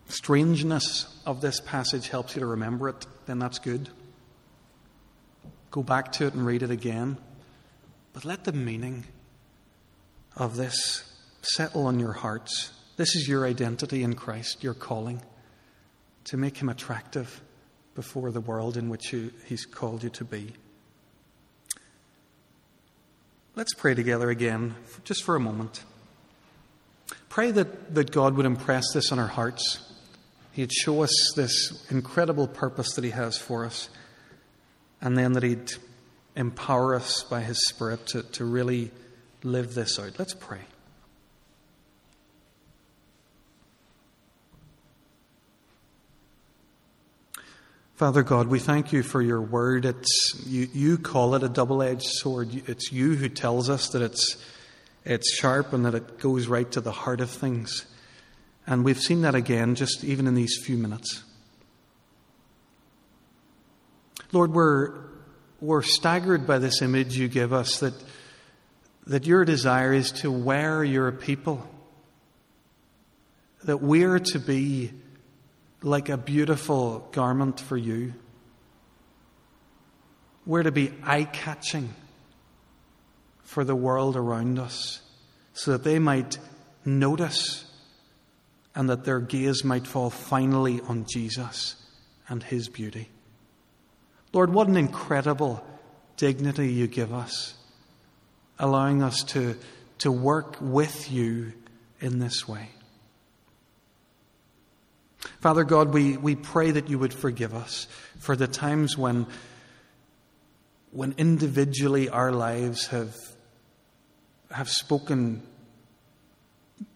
strangeness 0.09 1.21
of 1.25 1.41
this 1.41 1.61
passage 1.61 2.09
helps 2.09 2.35
you 2.35 2.41
to 2.41 2.47
remember 2.47 2.89
it, 2.89 3.07
then 3.27 3.39
that's 3.39 3.59
good. 3.59 3.89
Go 5.71 5.83
back 5.83 6.11
to 6.13 6.27
it 6.27 6.35
and 6.35 6.45
read 6.45 6.63
it 6.63 6.71
again. 6.71 7.19
But 8.13 8.25
let 8.25 8.45
the 8.45 8.53
meaning 8.53 9.05
of 10.37 10.57
this 10.57 11.03
settle 11.43 11.87
on 11.87 11.99
your 11.99 12.13
hearts. 12.13 12.73
This 12.97 13.15
is 13.17 13.29
your 13.29 13.47
identity 13.47 14.03
in 14.03 14.15
Christ, 14.15 14.63
your 14.63 14.75
calling 14.75 15.23
to 16.25 16.37
make 16.37 16.57
him 16.57 16.69
attractive 16.69 17.41
before 17.95 18.31
the 18.31 18.41
world 18.41 18.77
in 18.77 18.89
which 18.89 19.13
you, 19.13 19.33
he's 19.47 19.65
called 19.65 20.03
you 20.03 20.11
to 20.11 20.25
be. 20.25 20.53
Let's 23.55 23.73
pray 23.75 23.95
together 23.95 24.29
again, 24.29 24.75
just 25.05 25.23
for 25.23 25.35
a 25.35 25.41
moment. 25.41 25.83
Pray 27.31 27.53
that, 27.53 27.95
that 27.95 28.11
God 28.11 28.35
would 28.35 28.45
impress 28.45 28.93
this 28.93 29.13
on 29.13 29.19
our 29.19 29.27
hearts. 29.27 29.95
He'd 30.53 30.73
show 30.73 31.03
us 31.03 31.33
this 31.37 31.87
incredible 31.91 32.49
purpose 32.49 32.95
that 32.95 33.05
He 33.05 33.11
has 33.11 33.39
for 33.39 33.65
us, 33.65 33.89
and 35.01 35.17
then 35.17 35.33
that 35.35 35.43
He'd 35.43 35.73
empower 36.35 36.95
us 36.95 37.23
by 37.23 37.41
His 37.41 37.67
Spirit 37.69 38.07
to, 38.09 38.23
to 38.25 38.45
really 38.45 38.91
live 39.47 39.75
this 39.75 39.99
out. 39.99 40.19
Let's 40.19 40.35
pray. 40.35 40.61
Father 47.95 48.23
God, 48.23 48.49
we 48.49 48.59
thank 48.59 48.93
you 48.93 49.03
for 49.03 49.23
your 49.23 49.41
word. 49.41 49.87
It's, 49.87 50.43
you, 50.45 50.69
you 50.75 50.99
call 50.99 51.35
it 51.35 51.43
a 51.43 51.49
double 51.49 51.83
edged 51.83 52.07
sword. 52.07 52.69
It's 52.69 52.93
you 52.93 53.15
who 53.15 53.31
tells 53.31 53.71
us 53.71 53.89
that 53.91 54.03
it's, 54.03 54.37
it's 55.07 55.35
sharp 55.35 55.73
and 55.73 55.87
that 55.87 55.95
it 55.95 56.19
goes 56.19 56.47
right 56.47 56.71
to 56.73 56.83
the 56.83 56.93
heart 56.93 57.23
of 57.23 57.31
things. 57.31 57.87
And 58.67 58.85
we've 58.85 59.01
seen 59.01 59.23
that 59.23 59.35
again 59.35 59.77
just 59.77 60.05
even 60.05 60.27
in 60.27 60.35
these 60.35 60.61
few 60.63 60.77
minutes. 60.77 61.25
Lord, 64.31 64.53
we're, 64.53 64.93
we're 65.63 65.81
staggered 65.81 66.47
by 66.47 66.59
this 66.59 66.83
image 66.83 67.17
you 67.17 67.29
give 67.29 67.55
us 67.55 67.81
that, 67.81 67.95
that 69.07 69.27
your 69.27 69.45
desire 69.45 69.93
is 69.93 70.11
to 70.11 70.31
wear 70.31 70.83
your 70.83 71.13
people, 71.13 71.67
that 73.65 73.81
we're 73.81 74.19
to 74.19 74.39
be 74.39 74.93
like 75.83 76.09
a 76.09 76.17
beautiful 76.17 77.09
garment 77.13 77.61
for 77.61 77.77
you. 77.77 78.15
We're 80.45 80.65
to 80.65 80.73
be 80.73 80.93
eye 81.03 81.25
catching 81.25 81.95
for 83.43 83.65
the 83.65 83.77
world 83.77 84.17
around 84.17 84.59
us 84.59 85.01
so 85.53 85.73
that 85.73 85.85
they 85.85 85.99
might 85.99 86.39
notice 86.85 87.65
and 88.75 88.91
that 88.91 89.05
their 89.05 89.21
gaze 89.21 89.65
might 89.65 89.87
fall 89.87 90.11
finally 90.11 90.81
on 90.83 91.07
Jesus 91.09 91.77
and 92.29 92.43
his 92.43 92.69
beauty. 92.69 93.09
Lord, 94.33 94.53
what 94.53 94.69
an 94.69 94.77
incredible 94.77 95.65
dignity 96.17 96.73
you 96.73 96.87
give 96.87 97.13
us, 97.13 97.55
allowing 98.59 99.03
us 99.03 99.23
to, 99.23 99.57
to 99.99 100.11
work 100.11 100.57
with 100.61 101.11
you 101.11 101.53
in 102.01 102.19
this 102.19 102.47
way. 102.49 102.71
Father 105.41 105.65
God, 105.65 105.93
we, 105.93 106.17
we 106.17 106.35
pray 106.35 106.71
that 106.71 106.89
you 106.89 106.99
would 106.99 107.13
forgive 107.13 107.55
us 107.55 107.87
for 108.19 108.37
the 108.37 108.47
times 108.47 108.97
when, 108.97 109.27
when 110.91 111.15
individually 111.19 112.09
our 112.09 112.33
lives 112.33 112.89
have, 112.89 113.15
have 114.51 114.69
spoken 114.69 115.43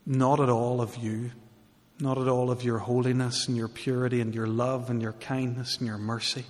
not 0.06 0.40
at 0.40 0.48
all 0.48 0.80
of 0.80 0.96
you, 0.96 1.30
not 2.00 2.18
at 2.18 2.28
all 2.28 2.50
of 2.50 2.62
your 2.62 2.78
holiness 2.78 3.46
and 3.46 3.56
your 3.56 3.68
purity 3.68 4.20
and 4.20 4.34
your 4.34 4.46
love 4.46 4.90
and 4.90 5.02
your 5.02 5.12
kindness 5.12 5.76
and 5.78 5.86
your 5.86 5.98
mercy. 5.98 6.44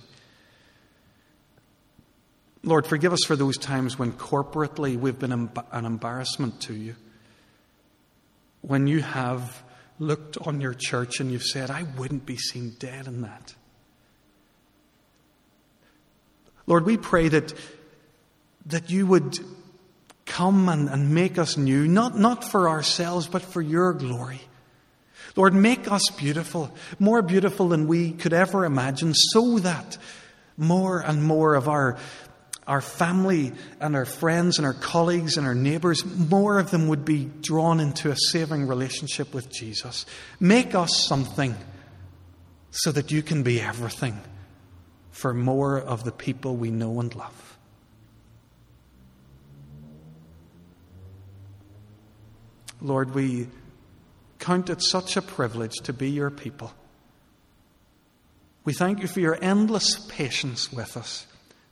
Lord, 2.63 2.85
forgive 2.85 3.11
us 3.11 3.23
for 3.25 3.35
those 3.35 3.57
times 3.57 3.97
when 3.97 4.11
corporately 4.11 4.95
we've 4.97 5.17
been 5.17 5.49
an 5.71 5.85
embarrassment 5.85 6.61
to 6.61 6.73
you. 6.73 6.95
When 8.61 8.85
you 8.85 9.01
have 9.01 9.63
looked 9.97 10.37
on 10.37 10.61
your 10.61 10.75
church 10.75 11.19
and 11.19 11.31
you've 11.31 11.43
said, 11.43 11.71
I 11.71 11.83
wouldn't 11.97 12.25
be 12.25 12.37
seen 12.37 12.75
dead 12.77 13.07
in 13.07 13.21
that. 13.21 13.55
Lord, 16.67 16.85
we 16.85 16.97
pray 16.97 17.27
that, 17.29 17.53
that 18.67 18.91
you 18.91 19.07
would 19.07 19.39
come 20.25 20.69
and, 20.69 20.87
and 20.87 21.13
make 21.13 21.39
us 21.39 21.57
new, 21.57 21.87
not, 21.87 22.17
not 22.17 22.43
for 22.43 22.69
ourselves, 22.69 23.27
but 23.27 23.41
for 23.41 23.61
your 23.61 23.93
glory. 23.93 24.41
Lord, 25.35 25.53
make 25.53 25.91
us 25.91 26.09
beautiful, 26.11 26.71
more 26.99 27.21
beautiful 27.21 27.69
than 27.69 27.87
we 27.87 28.11
could 28.11 28.33
ever 28.33 28.65
imagine, 28.65 29.13
so 29.13 29.59
that 29.59 29.97
more 30.57 30.99
and 30.99 31.23
more 31.23 31.55
of 31.55 31.67
our 31.67 31.97
our 32.67 32.81
family 32.81 33.51
and 33.79 33.95
our 33.95 34.05
friends 34.05 34.57
and 34.57 34.65
our 34.65 34.73
colleagues 34.73 35.37
and 35.37 35.47
our 35.47 35.55
neighbours, 35.55 36.05
more 36.05 36.59
of 36.59 36.71
them 36.71 36.87
would 36.87 37.03
be 37.03 37.25
drawn 37.41 37.79
into 37.79 38.11
a 38.11 38.15
saving 38.15 38.67
relationship 38.67 39.33
with 39.33 39.51
Jesus. 39.51 40.05
Make 40.39 40.75
us 40.75 41.05
something 41.07 41.55
so 42.69 42.91
that 42.91 43.11
you 43.11 43.23
can 43.23 43.43
be 43.43 43.59
everything 43.59 44.19
for 45.11 45.33
more 45.33 45.79
of 45.79 46.03
the 46.03 46.11
people 46.11 46.55
we 46.55 46.71
know 46.71 46.99
and 46.99 47.13
love. 47.15 47.57
Lord, 52.79 53.13
we 53.13 53.47
count 54.39 54.69
it 54.69 54.81
such 54.81 55.17
a 55.17 55.21
privilege 55.21 55.75
to 55.83 55.93
be 55.93 56.09
your 56.09 56.31
people. 56.31 56.73
We 58.63 58.73
thank 58.73 59.01
you 59.01 59.07
for 59.07 59.19
your 59.19 59.37
endless 59.41 59.99
patience 60.07 60.71
with 60.71 60.95
us 60.95 61.25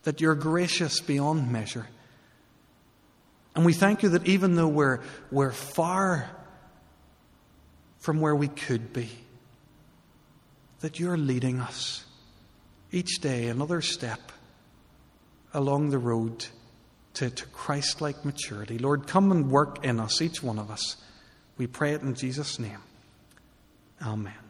that 0.04 0.20
you're 0.20 0.34
gracious 0.34 1.00
beyond 1.00 1.50
measure. 1.50 1.86
And 3.54 3.64
we 3.64 3.72
thank 3.72 4.02
you 4.02 4.10
that 4.10 4.26
even 4.26 4.54
though 4.54 4.68
we're, 4.68 5.00
we're 5.30 5.52
far 5.52 6.30
from 7.98 8.20
where 8.20 8.34
we 8.34 8.48
could 8.48 8.92
be, 8.92 9.10
that 10.80 10.98
you're 10.98 11.18
leading 11.18 11.60
us 11.60 12.04
each 12.92 13.20
day 13.20 13.48
another 13.48 13.82
step 13.82 14.32
along 15.52 15.90
the 15.90 15.98
road 15.98 16.46
to, 17.14 17.30
to 17.30 17.46
Christ 17.46 18.00
like 18.00 18.24
maturity. 18.24 18.78
Lord, 18.78 19.06
come 19.06 19.30
and 19.32 19.50
work 19.50 19.84
in 19.84 20.00
us, 20.00 20.22
each 20.22 20.42
one 20.42 20.58
of 20.58 20.70
us. 20.70 20.96
We 21.58 21.66
pray 21.66 21.92
it 21.92 22.02
in 22.02 22.14
Jesus' 22.14 22.58
name. 22.58 22.78
Amen. 24.00 24.49